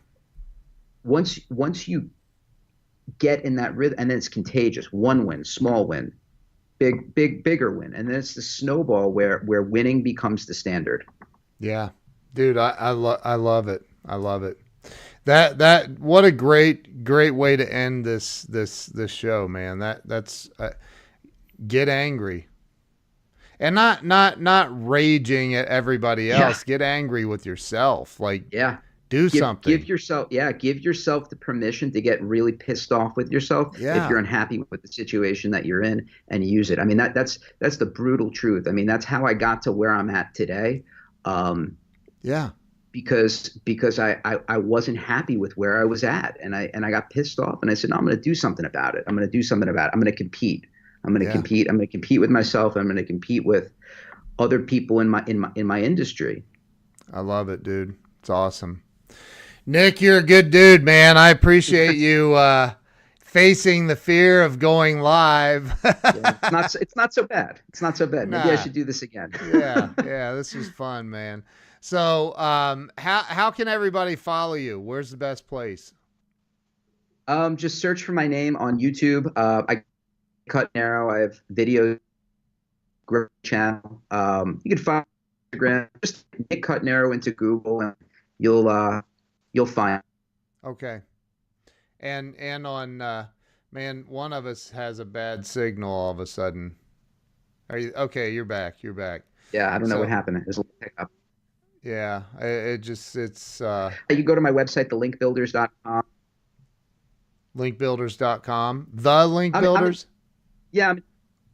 [1.04, 2.10] once once you
[3.20, 6.12] get in that rhythm and then it's contagious one win small win
[6.80, 11.06] big big bigger win and then it's the snowball where where winning becomes the standard
[11.60, 11.90] Yeah,
[12.34, 13.82] dude, I I, lo- I love it.
[14.06, 14.58] I love it.
[15.26, 19.80] That that what a great great way to end this this this show, man.
[19.80, 20.72] That that's uh,
[21.68, 22.48] get angry,
[23.60, 26.48] and not not not raging at everybody Yeah.
[26.48, 26.64] else.
[26.64, 28.20] Get angry with yourself.
[28.20, 28.78] Like yeah
[29.10, 29.72] do give, something.
[29.72, 34.04] give yourself yeah give yourself the permission to get really pissed off with yourself Yeah.
[34.04, 37.14] if you're unhappy with the situation that you're in and use it i mean that
[37.14, 40.34] that's that's the brutal truth i mean that's how i got to where i'm at
[40.34, 40.84] today
[41.26, 41.78] um,
[42.24, 42.50] yeah,
[42.96, 46.86] because because I, I I wasn't happy with where I was at and I and
[46.86, 49.04] I got pissed off and I said no I'm going to do something about it
[49.06, 50.66] I'm going to do something about it I'm going to compete
[51.04, 51.34] I'm going to Yeah.
[51.34, 53.74] compete I'm going to compete with myself I'm going to compete with
[54.40, 56.44] other people in my in my in my industry
[57.14, 57.96] I love it, dude.
[58.22, 58.82] It's awesome.
[59.66, 61.18] Nick, you're a good dude, man.
[61.18, 62.74] I appreciate you uh,
[63.20, 65.74] facing the fear of going live.
[65.84, 68.72] Yeah, it's not so- it's not so bad it's not so bad maybe I should
[68.74, 71.44] do this again yeah, yeah, this was fun, man.
[71.86, 74.80] So, um, how how can everybody follow you?
[74.80, 75.94] Where's the best place?
[77.28, 79.32] Um, just search for my name on YouTube.
[79.36, 79.84] Uh, I
[80.50, 81.16] Cuttonaro.
[81.16, 82.00] I have video
[83.06, 84.02] great channel.
[84.10, 85.06] Um, you can find
[85.54, 85.88] Instagram.
[86.04, 87.96] Just Nick Cuttonaro into Google, and
[88.40, 89.04] you'll uh,
[89.54, 90.02] you'll find.
[90.64, 91.02] Okay,
[92.00, 93.28] and and on uh,
[93.72, 96.78] man, one of us has a bad signal all of a sudden.
[97.70, 98.32] Are you okay?
[98.32, 98.82] You're back.
[98.82, 99.22] You're back.
[99.52, 100.42] Yeah, I don't know what happened.
[100.48, 101.06] There's a.
[101.86, 106.04] Yeah, it, it just it's uh, You go to my website, thelinkbuilders.com.
[107.56, 108.88] linkbuilders.com.
[108.94, 110.08] The link I'm- I'm- builders.
[110.72, 111.04] Yeah, I'm,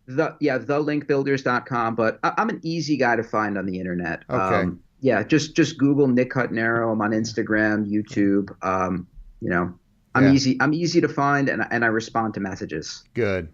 [0.07, 1.95] the yeah thelinkbuilders.com.
[1.95, 4.23] But I, I'm an easy guy to find on the internet.
[4.29, 4.55] Okay.
[4.61, 6.91] Um, yeah, just just Google Nick Cuttonaro.
[6.91, 8.49] I'm on Instagram, YouTube.
[8.65, 9.05] Um,
[9.41, 9.73] you know,
[10.15, 10.32] I'm Yeah.
[10.32, 10.57] easy.
[10.59, 13.03] I'm easy to find, and and I respond to messages.
[13.13, 13.49] Good.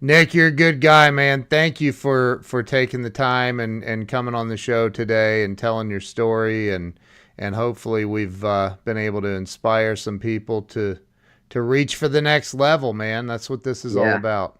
[0.00, 1.44] Nick, you're a good guy, man.
[1.44, 5.58] Thank you for for taking the time and and coming on the show today and
[5.58, 6.98] telling your story and
[7.36, 10.98] and hopefully we've uh, been able to inspire some people to
[11.50, 13.26] to reach for the next level, man.
[13.26, 14.58] That's what this is all about.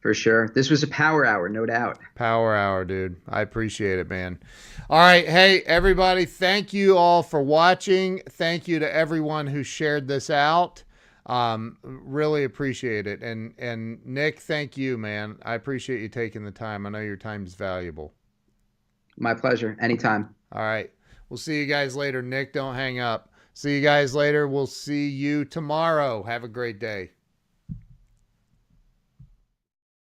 [0.00, 0.48] For sure.
[0.48, 1.98] This was a power hour, no doubt.
[2.14, 3.16] Power hour, dude.
[3.28, 4.38] I appreciate it, man.
[4.88, 5.26] All right.
[5.26, 8.22] Hey, everybody, thank you all for watching.
[8.28, 10.84] Thank you to everyone who shared this out.
[11.28, 13.22] Um, really appreciate it.
[13.22, 15.38] And and Nick, thank you, man.
[15.44, 16.86] I appreciate you taking the time.
[16.86, 18.14] I know your time is valuable.
[19.18, 19.76] My pleasure.
[19.80, 20.34] Anytime.
[20.52, 20.90] All right.
[21.28, 22.22] We'll see you guys later.
[22.22, 23.30] Nick, don't hang up.
[23.52, 24.48] See you guys later.
[24.48, 26.22] We'll see you tomorrow.
[26.22, 27.10] Have a great day.